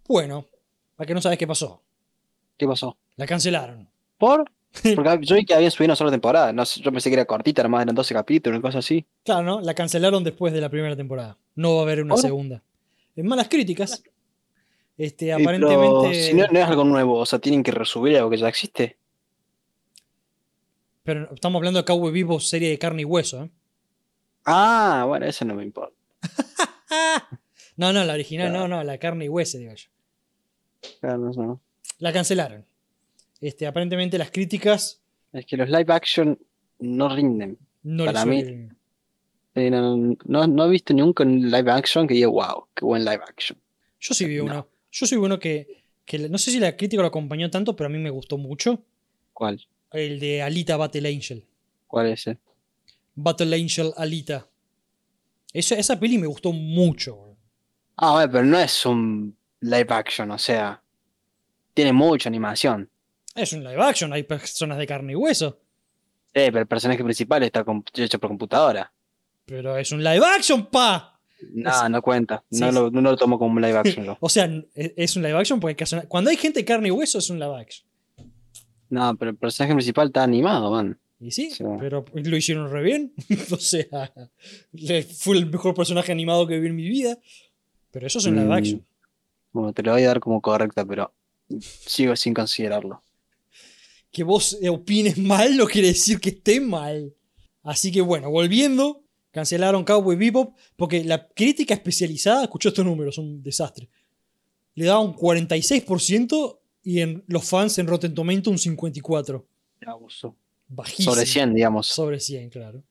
Bueno, 0.07 0.45
para 0.95 1.07
que 1.07 1.13
no 1.13 1.21
sabes 1.21 1.37
qué 1.37 1.45
pasó. 1.45 1.81
¿Qué 2.57 2.65
pasó? 2.65 2.97
La 3.17 3.25
cancelaron. 3.25 3.89
¿Por? 4.17 4.49
Porque 4.95 5.19
yo 5.21 5.35
vi 5.35 5.45
que 5.45 5.53
habían 5.53 5.71
subido 5.71 5.87
una 5.87 5.95
sola 5.95 6.11
temporada. 6.11 6.53
No 6.53 6.63
yo 6.63 6.91
pensé 6.91 7.09
que 7.09 7.15
era 7.15 7.25
cortita, 7.25 7.61
nada 7.61 7.69
más 7.69 7.81
eran 7.83 7.95
12 7.95 8.13
capítulos, 8.13 8.57
una 8.59 8.67
cosa 8.67 8.79
así. 8.79 9.05
Claro, 9.23 9.43
¿no? 9.43 9.61
La 9.61 9.73
cancelaron 9.73 10.23
después 10.23 10.53
de 10.53 10.61
la 10.61 10.69
primera 10.69 10.95
temporada. 10.95 11.37
No 11.55 11.75
va 11.75 11.79
a 11.81 11.83
haber 11.83 12.03
una 12.03 12.13
¿Ahora? 12.13 12.21
segunda. 12.21 12.63
En 13.17 13.27
malas 13.27 13.49
críticas. 13.49 14.01
Este, 14.97 15.25
Sí, 15.25 15.31
aparentemente. 15.31 16.13
Si 16.23 16.33
no, 16.33 16.47
no 16.47 16.59
es 16.59 16.65
algo 16.65 16.83
nuevo, 16.85 17.19
o 17.19 17.25
sea, 17.25 17.39
tienen 17.39 17.61
que 17.63 17.71
resubir 17.71 18.15
algo 18.17 18.29
que 18.29 18.37
ya 18.37 18.47
existe. 18.47 18.97
Pero 21.03 21.33
estamos 21.33 21.59
hablando 21.59 21.79
de 21.79 21.85
Cowboy 21.85 22.11
Vivo, 22.11 22.39
serie 22.39 22.69
de 22.69 22.79
carne 22.79 23.03
y 23.03 23.05
hueso, 23.05 23.43
¿eh? 23.43 23.49
Ah, 24.45 25.03
bueno, 25.07 25.25
eso 25.25 25.45
no 25.45 25.55
me 25.55 25.63
importa. 25.63 25.95
No, 27.79 27.93
no, 27.93 28.03
la 28.05 28.13
original, 28.13 28.49
Claro. 28.49 28.67
no, 28.67 28.77
no, 28.77 28.83
la 28.83 28.97
carne 28.97 29.25
y 29.25 29.29
hueso, 29.29 29.59
digo 29.59 29.71
yo. 29.75 29.87
Claro, 30.99 31.31
no. 31.35 31.61
La 31.99 32.11
cancelaron. 32.11 32.65
Este, 33.39 33.67
aparentemente 33.67 34.17
las 34.17 34.31
críticas 34.31 34.99
Es 35.31 35.45
que 35.45 35.57
los 35.57 35.69
live 35.69 35.85
action 35.93 36.39
no 36.79 37.15
rinden. 37.15 37.59
no 37.83 38.05
Para 38.05 38.25
mí- 38.25 38.67
Sí, 39.57 39.71
no, 39.71 39.97
no, 40.45 40.65
he 40.65 40.69
visto 40.69 40.93
nunca 40.93 41.23
un 41.23 41.49
live 41.49 41.71
action 41.71 42.05
que 42.07 42.13
diga, 42.13 42.27
wow, 42.27 42.67
qué 42.75 42.85
buen 42.85 43.03
live 43.03 43.21
action. 43.27 43.57
Yo 43.99 44.13
sí 44.13 44.25
vi 44.25 44.37
No. 44.37 44.43
uno. 44.43 44.67
Yo 44.91 45.07
soy 45.07 45.17
uno 45.17 45.39
que, 45.39 45.81
que 46.05 46.29
no 46.29 46.37
sé 46.37 46.51
si 46.51 46.59
la 46.59 46.77
crítica 46.77 47.01
lo 47.01 47.07
acompañó 47.07 47.49
tanto, 47.49 47.75
pero 47.75 47.87
a 47.87 47.89
mí 47.89 47.97
me 47.97 48.11
gustó 48.11 48.37
mucho. 48.37 48.83
¿Cuál? 49.33 49.67
El 49.91 50.19
de 50.19 50.43
Alita 50.43 50.77
Battle 50.77 51.09
Angel. 51.09 51.43
¿Cuál 51.87 52.07
es 52.07 52.27
ese? 52.27 52.37
Battle 53.15 53.55
Angel 53.55 53.93
Alita. 53.97 54.47
Esa, 55.53 55.73
esa 55.73 55.99
peli 55.99 56.19
me 56.19 56.27
gustó 56.27 56.51
mucho. 56.51 57.35
Ah, 57.95 58.11
bueno, 58.11 58.31
pero 58.31 58.45
no 58.45 58.59
es 58.59 58.85
un 58.85 59.35
live 59.61 59.87
action, 59.89 60.29
o 60.29 60.37
sea, 60.37 60.83
tiene 61.73 61.93
mucha 61.93 62.29
animación. 62.29 62.91
Es 63.33 63.53
un 63.53 63.63
live 63.63 63.81
action, 63.81 64.13
hay 64.13 64.21
personas 64.21 64.77
de 64.77 64.85
carne 64.85 65.13
y 65.13 65.15
hueso. 65.15 65.59
Sí, 66.27 66.43
pero 66.51 66.59
el 66.59 66.67
personaje 66.67 67.03
principal 67.03 67.41
está 67.41 67.65
hecho 67.95 68.19
por 68.19 68.29
computadora. 68.29 68.91
Pero 69.47 69.75
es 69.77 69.91
un 69.91 70.03
live 70.03 70.23
action, 70.25 70.67
pa. 70.67 71.19
No, 71.53 71.89
no 71.89 72.01
cuenta. 72.01 72.43
No, 72.51 72.71
lo, 72.71 72.91
no 72.91 73.01
lo 73.01 73.15
tomo 73.15 73.39
como 73.39 73.55
un 73.55 73.61
live 73.61 73.77
action. 73.77 74.15
O 74.19 74.29
sea, 74.29 74.45
es 74.75 74.93
es 74.95 75.15
un 75.15 75.23
live 75.23 75.37
action 75.37 75.59
porque 75.59 75.83
cuando 76.07 76.29
hay 76.29 76.37
gente 76.37 76.59
de 76.59 76.65
carne 76.65 76.89
y 76.89 76.91
hueso 76.91 77.17
es 77.19 77.29
un 77.29 77.39
live 77.39 77.55
action. 77.59 77.87
No, 78.89 79.15
pero 79.17 79.31
el 79.31 79.37
personaje 79.37 79.73
principal 79.73 80.07
está 80.07 80.23
animado, 80.23 80.71
man. 80.71 80.99
Y 81.19 81.31
sí, 81.31 81.49
Sí. 81.49 81.63
pero 81.79 82.05
lo 82.13 82.37
hicieron 82.37 82.69
re 82.71 82.83
bien. 82.83 83.13
o 83.51 83.57
sea, 83.57 84.11
fue 85.17 85.37
el 85.37 85.45
mejor 85.47 85.73
personaje 85.73 86.11
animado 86.11 86.45
que 86.45 86.59
vi 86.59 86.67
en 86.67 86.75
mi 86.75 86.87
vida. 86.87 87.17
Pero 87.91 88.05
eso 88.05 88.19
es 88.19 88.25
un 88.25 88.35
live 88.35 88.47
Mm. 88.47 88.51
action. 88.51 88.85
Bueno, 89.53 89.73
te 89.73 89.81
lo 89.81 89.93
voy 89.93 90.03
a 90.03 90.07
dar 90.07 90.19
como 90.19 90.41
correcta, 90.41 90.85
pero 90.85 91.11
sigo 91.59 92.15
sin 92.15 92.33
considerarlo. 92.33 93.01
Que 94.11 94.23
vos 94.23 94.57
opines 94.69 95.17
mal 95.17 95.55
no 95.57 95.65
quiere 95.67 95.89
decir 95.89 96.19
que 96.19 96.29
esté 96.29 96.59
mal. 96.59 97.13
Así 97.63 97.91
que 97.91 98.01
bueno, 98.01 98.29
volviendo, 98.29 99.03
cancelaron 99.31 99.83
Cowboy 99.83 100.15
Bebop 100.15 100.55
porque 100.75 101.03
la 101.03 101.27
crítica 101.27 101.73
especializada 101.73 102.43
escuchó 102.43 102.69
estos 102.69 102.85
números, 102.85 103.15
son 103.15 103.25
un 103.25 103.43
desastre. 103.43 103.89
Le 104.75 104.85
daba 104.85 104.99
un 104.99 105.15
46% 105.15 106.59
y 106.83 107.01
en 107.01 107.23
los 107.27 107.49
fans 107.49 107.77
en 107.79 107.87
Rotten 107.87 108.13
Tomatoes 108.13 108.65
un 108.65 108.77
54%. 108.77 109.43
Abuso. 109.85 110.35
Bajísimo. 110.67 111.13
Sobre 111.13 111.25
100, 111.25 111.53
digamos. 111.53 111.87
Sobre 111.87 112.19
100, 112.19 112.49
claro. 112.49 112.83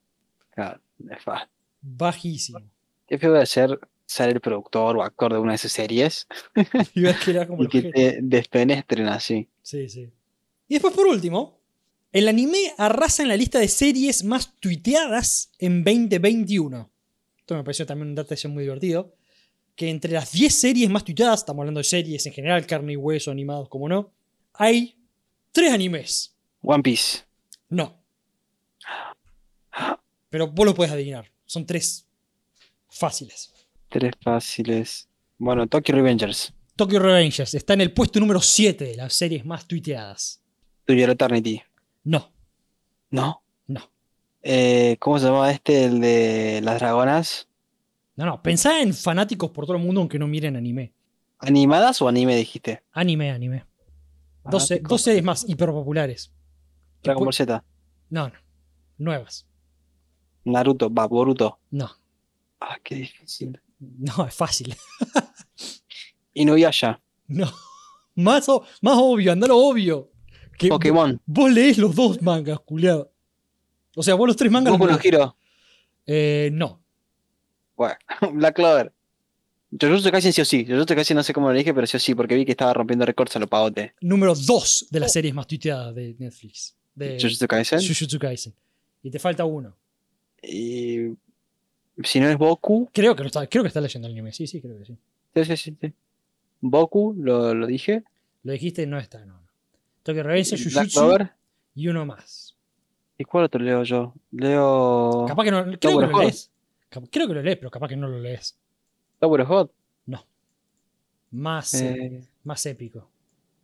Claro, 0.50 0.80
es 1.10 1.22
fácil. 1.22 1.48
Bajísimo. 1.82 2.60
Qué 3.06 3.18
feo 3.18 3.32
de 3.32 3.46
ser 3.46 3.78
ser 4.06 4.30
el 4.30 4.40
productor 4.40 4.96
o 4.96 5.02
actor 5.02 5.32
de 5.32 5.38
una 5.40 5.52
de 5.52 5.56
esas 5.56 5.72
series 5.72 6.28
Y 6.94 7.02
que 7.02 7.30
era 7.30 7.46
como 7.46 7.62
y 7.64 7.68
que 7.68 7.82
te 7.82 8.18
despenestren 8.22 9.08
así. 9.08 9.48
Sí, 9.62 9.88
sí. 9.88 10.08
Y 10.68 10.74
después, 10.74 10.94
por 10.94 11.06
último, 11.06 11.55
el 12.12 12.28
anime 12.28 12.72
arrasa 12.78 13.22
en 13.22 13.28
la 13.28 13.36
lista 13.36 13.58
de 13.58 13.68
series 13.68 14.24
más 14.24 14.54
tuiteadas 14.60 15.52
en 15.58 15.84
2021. 15.84 16.90
Esto 17.38 17.54
me 17.54 17.62
pareció 17.62 17.86
también 17.86 18.08
un 18.08 18.14
detalle 18.14 18.48
muy 18.48 18.64
divertido. 18.64 19.14
Que 19.74 19.90
entre 19.90 20.12
las 20.12 20.32
10 20.32 20.54
series 20.54 20.88
más 20.88 21.04
tuiteadas, 21.04 21.40
estamos 21.40 21.60
hablando 21.60 21.78
de 21.80 21.84
series 21.84 22.24
en 22.26 22.32
general, 22.32 22.66
carne 22.66 22.94
y 22.94 22.96
hueso, 22.96 23.30
animados 23.30 23.68
como 23.68 23.88
no, 23.88 24.10
hay 24.54 24.96
3 25.52 25.72
animes. 25.72 26.34
One 26.62 26.82
Piece. 26.82 27.18
No. 27.68 28.02
Pero 30.30 30.48
vos 30.48 30.66
lo 30.66 30.74
puedes 30.74 30.92
adivinar. 30.92 31.30
Son 31.44 31.66
3 31.66 32.06
fáciles. 32.88 33.52
Tres 33.88 34.12
fáciles. 34.22 35.08
Bueno, 35.38 35.66
Tokyo 35.66 35.94
Revengers. 35.94 36.52
Tokyo 36.74 36.98
Revengers 36.98 37.54
está 37.54 37.74
en 37.74 37.82
el 37.82 37.92
puesto 37.92 38.18
número 38.18 38.40
7 38.40 38.84
de 38.84 38.96
las 38.96 39.14
series 39.14 39.44
más 39.44 39.66
tuiteadas. 39.66 40.42
To 40.86 40.94
Your 40.94 41.10
Eternity. 41.10 41.62
No, 42.06 42.32
¿No? 43.10 43.42
no. 43.66 43.80
Eh, 44.42 44.96
¿cómo 45.00 45.18
se 45.18 45.26
llama 45.26 45.50
este? 45.50 45.84
El 45.86 46.00
de 46.00 46.60
las 46.62 46.78
dragonas. 46.78 47.48
No, 48.14 48.24
no. 48.26 48.42
Pensá 48.42 48.80
en 48.80 48.94
fanáticos 48.94 49.50
por 49.50 49.66
todo 49.66 49.76
el 49.76 49.82
mundo 49.82 50.00
aunque 50.00 50.18
no 50.18 50.28
miren 50.28 50.54
anime. 50.56 50.94
¿Animadas 51.40 52.00
o 52.00 52.06
anime 52.08 52.36
dijiste? 52.36 52.84
Anime, 52.92 53.32
anime. 53.32 53.64
Dos, 54.44 54.72
dos 54.82 55.02
series 55.02 55.24
más 55.24 55.44
hiperpopulares. 55.48 56.32
Dragon 57.02 57.24
Ball 57.24 57.34
Z. 57.34 57.64
No, 58.08 58.28
no. 58.28 58.34
Nuevas. 58.98 59.46
Naruto. 60.44 60.88
Va, 60.88 61.06
Boruto. 61.08 61.58
No. 61.72 61.90
Ah, 62.60 62.78
qué 62.84 62.94
difícil. 62.94 63.60
No, 63.80 64.26
es 64.28 64.34
fácil. 64.34 64.76
Inuyasha. 66.34 67.00
No. 67.26 67.50
Más, 68.14 68.48
o- 68.48 68.64
más 68.80 68.96
obvio, 68.98 69.30
andalo 69.32 69.58
obvio. 69.58 70.10
Que 70.56 70.68
Pokémon. 70.68 71.20
Vos 71.26 71.52
lees 71.52 71.78
los 71.78 71.94
dos 71.94 72.20
mangas, 72.22 72.60
culiado. 72.60 73.12
O 73.94 74.02
sea, 74.02 74.14
vos 74.14 74.26
los 74.26 74.36
tres 74.36 74.50
mangas. 74.50 74.72
los 74.72 74.80
no 74.80 74.86
lees. 74.86 75.04
Hero. 75.04 75.36
Eh, 76.06 76.50
no. 76.52 76.82
Bueno, 77.76 77.96
Black 78.32 78.54
Clover. 78.54 78.92
Jujutsu 79.70 80.10
Kaisen 80.10 80.32
sí 80.32 80.40
o 80.40 80.44
sí. 80.44 80.64
Jujutsu 80.64 80.94
Kaisen 80.94 81.16
no 81.16 81.22
sé 81.22 81.32
cómo 81.32 81.50
lo 81.50 81.58
dije, 81.58 81.74
pero 81.74 81.86
sí 81.86 81.96
o 81.96 82.00
sí, 82.00 82.14
porque 82.14 82.34
vi 82.34 82.44
que 82.44 82.52
estaba 82.52 82.72
rompiendo 82.72 83.04
récords 83.04 83.36
a 83.36 83.38
lo 83.38 83.46
pavote. 83.46 83.94
Número 84.00 84.34
dos 84.34 84.86
de 84.90 85.00
las 85.00 85.12
series 85.12 85.34
más 85.34 85.46
tuiteadas 85.46 85.94
de 85.94 86.14
Netflix. 86.18 86.76
De 86.94 87.18
Jujutsu 87.20 87.46
Kaisen. 87.46 87.80
Jujutsu 87.80 88.18
Kaisen. 88.18 88.54
Y 89.02 89.10
te 89.10 89.18
falta 89.18 89.44
uno. 89.44 89.76
Y 90.42 91.16
si 92.02 92.20
no 92.20 92.28
es 92.28 92.36
Boku, 92.38 92.88
Creo 92.92 93.16
que, 93.16 93.22
lo 93.22 93.26
está, 93.26 93.46
creo 93.46 93.62
que 93.62 93.68
está 93.68 93.80
leyendo 93.80 94.08
el 94.08 94.14
anime. 94.14 94.32
Sí, 94.32 94.46
sí, 94.46 94.60
creo 94.60 94.78
que 94.78 94.84
sí. 94.84 94.96
sí, 95.34 95.44
sí, 95.44 95.56
sí, 95.56 95.76
sí. 95.80 95.92
Boku, 96.60 97.14
lo, 97.18 97.54
lo 97.54 97.66
dije. 97.66 98.04
Lo 98.42 98.52
dijiste, 98.52 98.86
no 98.86 98.98
está, 98.98 99.24
no. 99.24 99.45
No. 100.06 100.12
Tokyo 100.12 100.22
Revengers, 100.22 100.72
Black 100.72 100.90
Jujutsu 100.92 101.28
y 101.74 101.88
uno 101.88 102.06
más. 102.06 102.56
¿Y 103.18 103.24
cuál 103.24 103.44
otro 103.44 103.60
leo 103.62 103.82
yo? 103.82 104.14
Leo. 104.30 105.24
Capaz 105.26 105.44
que 105.44 105.50
no. 105.50 105.64
Creo 105.78 105.98
que 106.00 106.06
lo 106.06 106.18
lees. 106.20 106.52
Creo 106.88 107.28
que 107.28 107.34
lo 107.34 107.42
lees, 107.42 107.56
pero 107.56 107.70
capaz 107.70 107.88
que 107.88 107.96
no 107.96 108.08
lo 108.08 108.18
lees. 108.18 108.58
Tower 109.18 109.40
of 109.42 109.48
God. 109.48 109.70
Más, 111.30 111.74
eh, 111.74 112.22
más 112.44 112.64
épico. 112.66 113.10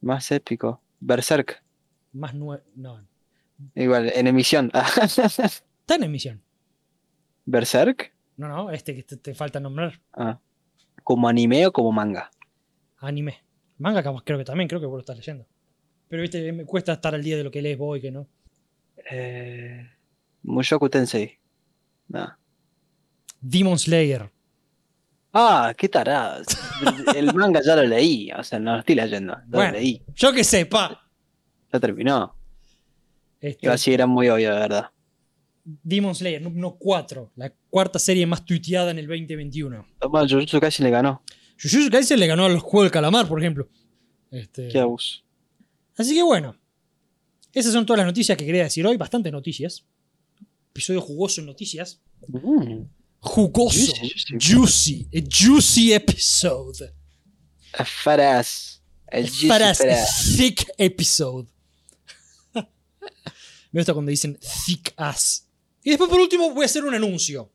más 0.01 0.31
épico. 0.31 0.83
Berserk. 1.01 1.63
Más 2.13 2.35
nuevo. 2.35 2.63
No. 2.75 3.01
Igual, 3.75 4.13
en 4.15 4.27
emisión. 4.27 4.71
Está 5.03 5.95
en 5.95 6.03
emisión. 6.03 6.43
¿Berserk? 7.47 8.13
No, 8.37 8.49
no, 8.49 8.71
este 8.71 8.95
que 8.95 9.05
te, 9.05 9.17
te 9.17 9.35
falta 9.35 9.61
nombrar. 9.61 10.01
Ah. 10.13 10.39
¿Como 11.03 11.29
anime 11.29 11.67
o 11.67 11.73
como 11.73 11.93
manga? 11.93 12.31
Anime. 12.99 13.43
Manga 13.79 14.03
creo 14.03 14.39
que 14.39 14.45
también, 14.45 14.69
creo 14.69 14.81
que 14.81 14.87
vos 14.87 14.97
lo 14.97 15.01
estás 15.01 15.17
leyendo. 15.17 15.47
Pero 16.13 16.21
viste, 16.21 16.53
me 16.53 16.67
cuesta 16.67 16.93
estar 16.93 17.15
al 17.15 17.23
día 17.23 17.39
de 17.39 17.43
lo 17.45 17.51
que 17.51 17.63
lees 17.63 17.79
vos 17.79 17.97
y 17.97 18.03
que 18.03 18.11
no. 18.11 18.29
Eh, 19.11 19.89
Mushoku 20.43 20.91
Tensei. 20.91 21.39
No. 22.09 22.37
Demon 23.41 23.79
Slayer. 23.79 24.31
Ah, 25.33 25.73
qué 25.75 25.89
tarado. 25.89 26.43
El 27.17 27.33
manga 27.33 27.63
ya 27.65 27.77
lo 27.77 27.85
leí, 27.85 28.31
o 28.31 28.45
sea, 28.45 28.59
no 28.59 28.75
lo 28.75 28.81
estoy 28.81 28.95
leyendo. 28.97 29.33
Ya 29.37 29.43
Bueno. 29.49 29.73
lo 29.73 29.79
leí. 29.79 30.03
Yo 30.15 30.35
que 30.35 30.45
sepa. 30.45 31.01
Ya 31.73 31.81
terminó. 31.81 32.37
Este, 33.41 33.65
Igual 33.65 33.79
sí 33.79 33.95
era 33.95 34.07
muy 34.07 34.29
obvio, 34.29 34.53
de 34.53 34.61
verdad. 34.61 34.91
Demon 35.65 36.15
Slayer, 36.15 36.43
no 36.43 36.77
4. 36.77 37.33
La 37.37 37.51
cuarta 37.71 37.99
serie 37.99 38.27
más 38.27 38.45
tuiteada 38.45 38.91
en 38.91 38.99
el 38.99 39.07
2021. 39.07 39.87
Toma, 39.99 40.29
Jujutsu 40.29 40.61
casi 40.61 40.83
le 40.83 40.91
ganó. 40.91 41.23
Jujutsu 41.59 41.91
Kaisen 41.91 42.21
le 42.21 42.27
ganó 42.27 42.45
a 42.45 42.49
los 42.51 42.61
Juegos 42.63 42.85
del 42.85 42.93
Calamar, 42.93 43.27
por 43.27 43.41
ejemplo. 43.41 43.67
Este, 44.31 44.69
Qué 44.69 44.79
abuso. 44.79 45.23
Así 45.97 46.15
que 46.15 46.23
bueno. 46.23 46.57
Esas 47.53 47.73
son 47.73 47.85
todas 47.85 47.99
las 47.99 48.07
noticias 48.07 48.37
que 48.39 48.47
quería 48.47 48.65
decir 48.65 48.87
hoy. 48.87 48.97
Bastantes 48.97 49.33
noticias. 49.33 49.85
Episodio 50.71 51.01
jugoso 51.03 51.41
en 51.41 51.47
noticias. 51.49 52.01
Mm. 52.29 52.85
Jugoso. 53.21 53.93
Juicy, 53.95 54.39
juicy. 54.41 55.09
A 55.15 55.21
juicy 55.31 55.93
episode. 55.93 56.93
A 57.75 57.85
fat 57.85 58.21
ass. 58.21 58.83
A 59.11 59.19
juicy 59.19 59.49
Fat 59.49 59.63
ass, 59.63 59.79
fat 59.79 59.89
ass. 59.91 60.35
thick 60.37 60.67
episode. 60.79 61.49
Me 62.55 63.81
gusta 63.81 63.93
cuando 63.93 64.11
dicen 64.11 64.39
thick 64.67 64.95
ass. 64.97 65.47
Y 65.85 65.91
después 65.91 66.09
por 66.09 66.21
último 66.21 66.51
voy 66.51 66.63
a 66.63 66.67
hacer 66.67 66.85
un 66.85 66.95
anuncio. 66.95 67.53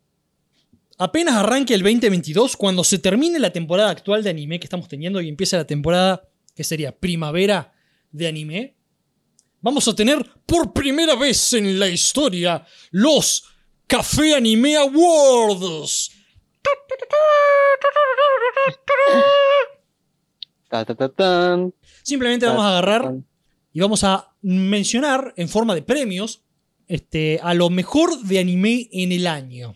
Apenas 1.00 1.36
arranque 1.36 1.73
el 1.76 1.82
2022, 1.84 2.58
cuando 2.58 2.84
se 2.84 2.97
termine 2.97 3.38
la 3.39 3.52
temporada 3.52 3.91
actual 3.91 4.23
de 4.23 4.32
anime 4.32 4.60
que 4.60 4.65
estamos 4.65 4.88
teniendo 4.88 5.21
y 5.21 5.30
empieza 5.30 5.58
la 5.58 5.67
temporada 5.67 6.28
que 6.56 6.63
sería 6.63 6.91
primavera 6.91 7.71
de 8.17 8.27
anime, 8.27 8.75
vamos 9.62 9.88
a 9.88 9.95
tener 9.95 10.25
por 10.45 10.73
primera 10.73 11.15
vez 11.15 11.53
en 11.53 11.80
la 11.80 11.88
historia 11.88 12.65
los 12.91 13.45
Café 13.88 14.36
Anime 14.36 14.75
Awards. 14.75 16.12
Simplemente 22.03 22.45
vamos 22.45 22.63
a 22.63 22.69
agarrar 22.69 23.15
y 23.71 23.80
vamos 23.80 24.03
a 24.03 24.34
mencionar 24.41 25.34
en 25.38 25.47
forma 25.47 25.75
de 25.75 25.82
premios 25.82 26.41
este, 26.88 27.39
a 27.41 27.53
lo 27.53 27.69
mejor 27.69 28.21
de 28.23 28.39
anime 28.39 28.89
en 28.91 29.12
el 29.12 29.27
año. 29.27 29.75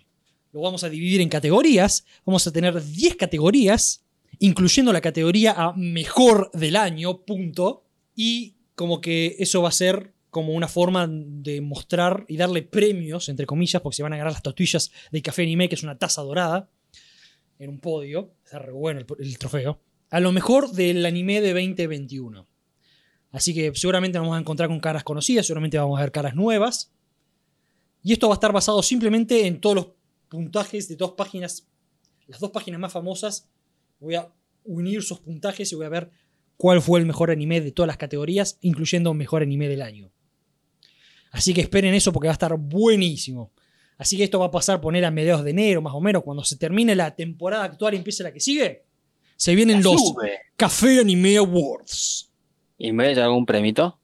Lo 0.52 0.62
vamos 0.62 0.84
a 0.84 0.90
dividir 0.90 1.22
en 1.22 1.30
categorías. 1.30 2.06
Vamos 2.26 2.46
a 2.48 2.52
tener 2.52 2.84
10 2.84 3.16
categorías, 3.16 4.04
incluyendo 4.40 4.92
la 4.92 5.02
categoría 5.02 5.54
a 5.54 5.74
mejor 5.74 6.52
del 6.54 6.76
año, 6.76 7.22
punto. 7.22 7.84
Y 8.16 8.56
como 8.76 9.02
que 9.02 9.36
eso 9.40 9.62
va 9.62 9.70
a 9.70 9.74
ser 9.74 10.14
como 10.30 10.54
una 10.54 10.68
forma 10.68 11.08
de 11.10 11.60
mostrar 11.62 12.26
y 12.28 12.38
darle 12.38 12.64
premios, 12.64 13.28
entre 13.30 13.46
comillas, 13.46 13.82
porque 13.82 13.98
se 13.98 14.04
van 14.04 14.14
a 14.14 14.18
ganar 14.18 14.34
las 14.34 14.42
tortillas 14.42 14.92
del 15.12 15.22
café 15.22 15.44
anime, 15.44 15.68
que 15.68 15.76
es 15.76 15.84
una 15.84 15.98
taza 15.98 16.22
dorada, 16.22 16.70
en 17.60 17.70
un 17.70 17.80
podio. 17.80 18.34
Está 18.44 18.60
re 18.60 18.72
bueno 18.72 19.02
el, 19.02 19.06
el 19.20 19.38
trofeo. 19.38 19.82
a 20.10 20.20
lo 20.20 20.32
mejor 20.32 20.72
del 20.72 21.06
anime 21.06 21.42
de 21.42 21.50
2021. 21.54 22.48
Así 23.32 23.54
que 23.54 23.74
seguramente 23.76 24.20
vamos 24.20 24.36
a 24.36 24.40
encontrar 24.40 24.70
con 24.70 24.80
caras 24.80 25.04
conocidas, 25.04 25.46
seguramente 25.46 25.78
vamos 25.78 26.00
a 26.00 26.04
ver 26.04 26.12
caras 26.12 26.36
nuevas. 26.36 26.94
Y 28.04 28.14
esto 28.14 28.28
va 28.28 28.34
a 28.34 28.38
estar 28.38 28.52
basado 28.52 28.82
simplemente 28.84 29.48
en 29.48 29.62
todos 29.62 29.76
los 29.76 29.88
puntajes 30.28 30.88
de 30.88 30.96
dos 30.96 31.12
páginas, 31.12 31.68
las 32.28 32.40
dos 32.40 32.52
páginas 32.52 32.80
más 32.80 32.92
famosas. 32.92 33.50
Voy 34.00 34.16
a 34.16 34.32
unir 34.64 35.04
sus 35.04 35.20
puntajes 35.20 35.72
y 35.72 35.76
voy 35.76 35.86
a 35.86 35.90
ver 35.90 36.12
cuál 36.62 36.80
fue 36.80 37.00
el 37.00 37.08
mejor 37.08 37.32
anime 37.32 37.60
de 37.60 37.72
todas 37.72 37.88
las 37.88 37.98
categorías, 37.98 38.60
incluyendo 38.62 39.16
mejor 39.16 39.42
anime 39.42 39.68
del 39.68 39.82
año. 39.82 40.12
Así 41.32 41.56
que 41.56 41.62
esperen 41.62 41.96
eso 41.96 42.14
porque 42.14 42.28
va 42.28 42.34
a 42.34 42.38
estar 42.38 42.56
buenísimo. 42.56 43.52
Así 43.98 44.16
que 44.16 44.26
esto 44.26 44.38
va 44.38 44.46
a 44.46 44.52
pasar 44.52 44.76
a 44.76 44.82
poner 44.82 45.04
a 45.04 45.10
mediados 45.10 45.44
de 45.44 45.50
enero, 45.50 45.82
más 45.82 45.96
o 45.96 46.00
menos, 46.00 46.22
cuando 46.22 46.44
se 46.44 46.58
termine 46.58 46.96
la 46.96 47.16
temporada 47.16 47.64
actual 47.64 47.96
y 47.96 47.98
empiece 47.98 48.22
la 48.22 48.32
que 48.32 48.40
sigue. 48.40 48.86
Se 49.38 49.56
vienen 49.56 49.82
los. 49.82 50.14
Café 50.56 51.00
Anime 51.00 51.38
Awards. 51.38 52.32
¿Y 52.78 52.92
me 52.92 53.10
voy 53.12 53.20
a 53.20 53.26
algún 53.26 53.48
premito? 53.48 54.00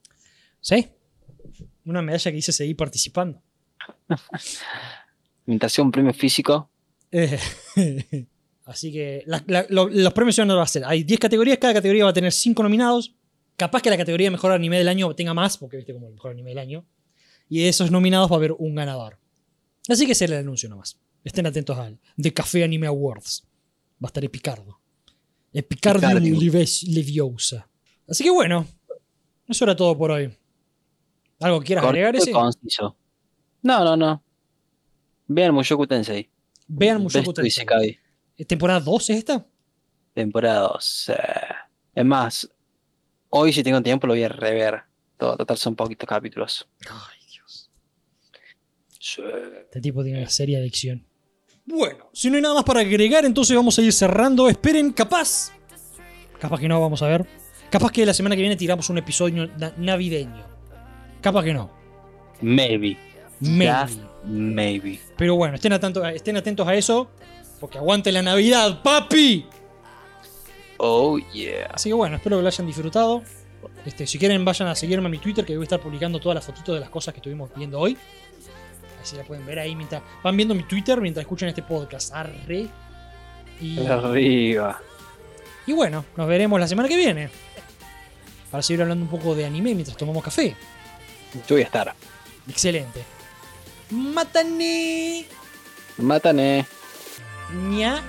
¿Sí? 0.60 0.88
Una 1.84 2.02
medalla 2.02 2.28
que 2.28 2.36
dice 2.38 2.50
seguir 2.50 2.74
participando. 2.74 3.40
Mientras 5.46 5.72
sea 5.72 5.84
un 5.84 5.92
premio 5.92 6.12
físico, 6.12 6.68
Eh, 7.12 7.38
Así 8.68 8.92
que 8.92 9.22
la- 9.26 9.42
la- 9.46 9.64
lo- 9.70 9.88
los 9.88 10.12
premios 10.12 10.34
se 10.36 10.42
van 10.42 10.50
a 10.50 10.60
hacer. 10.62 10.84
Hay 10.84 11.02
10 11.02 11.18
categorías, 11.18 11.56
cada 11.58 11.72
categoría 11.72 12.04
va 12.04 12.10
a 12.10 12.12
tener 12.12 12.30
5 12.32 12.62
nominados. 12.62 13.14
Capaz 13.56 13.80
que 13.80 13.88
la 13.90 13.96
categoría 13.96 14.30
Mejor 14.30 14.52
Anime 14.52 14.76
del 14.76 14.88
Año 14.88 15.12
tenga 15.14 15.32
más, 15.32 15.56
porque 15.56 15.78
viste 15.78 15.94
como 15.94 16.06
el 16.08 16.12
Mejor 16.12 16.32
Anime 16.32 16.50
del 16.50 16.58
Año. 16.58 16.84
Y 17.48 17.60
de 17.62 17.68
esos 17.70 17.90
nominados 17.90 18.30
va 18.30 18.34
a 18.34 18.38
haber 18.38 18.52
un 18.52 18.74
ganador. 18.74 19.18
Así 19.88 20.04
que 20.04 20.12
ese 20.12 20.26
es 20.26 20.30
el 20.30 20.36
anuncio 20.36 20.68
nomás. 20.68 20.98
Estén 21.24 21.46
atentos 21.46 21.78
al 21.78 21.98
The 22.20 22.32
Café 22.34 22.62
Anime 22.62 22.86
Awards. 22.86 23.44
Va 24.04 24.06
a 24.06 24.08
estar 24.08 24.22
Epicardo. 24.22 24.78
Epicardium 25.52 26.38
Leviosa. 26.88 27.68
Así 28.06 28.22
que 28.22 28.30
bueno, 28.30 28.66
eso 29.48 29.64
era 29.64 29.74
todo 29.74 29.96
por 29.96 30.10
hoy. 30.10 30.30
¿Algo 31.40 31.60
quieras 31.62 31.84
agregar 31.86 32.12
corto 32.12 32.22
ese? 32.24 32.32
conciso. 32.32 32.96
No, 33.62 33.82
no, 33.82 33.96
no. 33.96 34.22
Vean 35.26 35.54
Mushoku 35.54 35.86
Tensei. 35.86 36.28
Vean 36.66 37.02
Mushoku 37.02 37.32
Tensei. 37.32 37.98
Isekai. 38.38 38.46
¿Temporada 38.46 38.80
2 38.80 39.10
es 39.10 39.16
esta? 39.18 39.46
Temporada 40.14 40.60
2. 40.60 41.12
Es 41.94 42.04
más, 42.04 42.48
hoy 43.30 43.52
si 43.52 43.62
tengo 43.62 43.82
tiempo 43.82 44.06
lo 44.06 44.14
voy 44.14 44.22
a 44.24 44.28
rever. 44.28 44.82
Todo, 45.16 45.36
total 45.36 45.56
son 45.58 45.74
poquitos 45.74 46.08
capítulos. 46.08 46.68
Ay, 46.88 47.18
Dios. 47.32 47.70
Sí. 49.00 49.22
Este 49.64 49.80
tipo 49.80 50.02
tiene 50.04 50.20
una 50.20 50.28
seria 50.30 50.58
adicción. 50.58 51.04
Bueno, 51.66 52.08
si 52.12 52.30
no 52.30 52.36
hay 52.36 52.42
nada 52.42 52.54
más 52.54 52.64
para 52.64 52.80
agregar, 52.80 53.24
entonces 53.24 53.54
vamos 53.56 53.78
a 53.78 53.82
ir 53.82 53.92
cerrando. 53.92 54.48
Esperen, 54.48 54.92
capaz. 54.92 55.52
Capaz 56.40 56.60
que 56.60 56.68
no, 56.68 56.80
vamos 56.80 57.02
a 57.02 57.08
ver. 57.08 57.26
Capaz 57.70 57.90
que 57.92 58.06
la 58.06 58.14
semana 58.14 58.34
que 58.36 58.40
viene 58.42 58.56
tiramos 58.56 58.88
un 58.88 58.96
episodio 58.98 59.46
na- 59.58 59.74
navideño. 59.76 60.46
Capaz 61.20 61.44
que 61.44 61.52
no. 61.52 61.70
Maybe. 62.40 62.96
Maybe. 63.40 63.70
Just 63.86 64.00
maybe. 64.24 65.00
Pero 65.16 65.34
bueno, 65.36 65.56
estén 65.56 65.72
atentos, 65.72 66.06
estén 66.14 66.36
atentos 66.36 66.66
a 66.66 66.74
eso. 66.74 67.10
Porque 67.60 67.78
aguante 67.78 68.12
la 68.12 68.22
Navidad, 68.22 68.82
papi. 68.82 69.46
Oh 70.78 71.18
yeah. 71.32 71.70
Así 71.72 71.88
que 71.88 71.94
bueno, 71.94 72.16
espero 72.16 72.36
que 72.36 72.42
lo 72.42 72.48
hayan 72.48 72.66
disfrutado. 72.66 73.22
Este, 73.84 74.06
si 74.06 74.18
quieren, 74.18 74.44
vayan 74.44 74.68
a 74.68 74.74
seguirme 74.74 75.06
a 75.06 75.08
mi 75.10 75.18
Twitter, 75.18 75.44
que 75.44 75.56
voy 75.56 75.62
a 75.62 75.64
estar 75.64 75.80
publicando 75.80 76.20
todas 76.20 76.36
las 76.36 76.44
fotitos 76.46 76.74
de 76.74 76.80
las 76.80 76.90
cosas 76.90 77.14
que 77.14 77.18
estuvimos 77.18 77.50
viendo 77.54 77.80
hoy. 77.80 77.96
Así 79.00 79.16
la 79.16 79.24
pueden 79.24 79.46
ver 79.46 79.58
ahí 79.58 79.74
mientras 79.74 80.02
van 80.22 80.36
viendo 80.36 80.54
mi 80.54 80.64
Twitter 80.64 81.00
mientras 81.00 81.22
escuchan 81.22 81.48
este 81.48 81.62
podcast. 81.62 82.12
Arre. 82.12 82.68
Y, 83.60 83.84
Arriba. 83.86 84.80
y 85.66 85.72
bueno, 85.72 86.04
nos 86.16 86.28
veremos 86.28 86.60
la 86.60 86.68
semana 86.68 86.88
que 86.88 86.96
viene. 86.96 87.28
Para 88.50 88.62
seguir 88.62 88.82
hablando 88.82 89.04
un 89.04 89.10
poco 89.10 89.34
de 89.34 89.44
anime 89.44 89.74
mientras 89.74 89.96
tomamos 89.96 90.22
café. 90.22 90.54
Yo 91.48 91.56
voy 91.56 91.62
a 91.62 91.64
estar. 91.64 91.94
Excelente. 92.48 93.02
Matane. 93.90 95.26
Mátane. 95.98 96.77
Nya. 97.52 98.02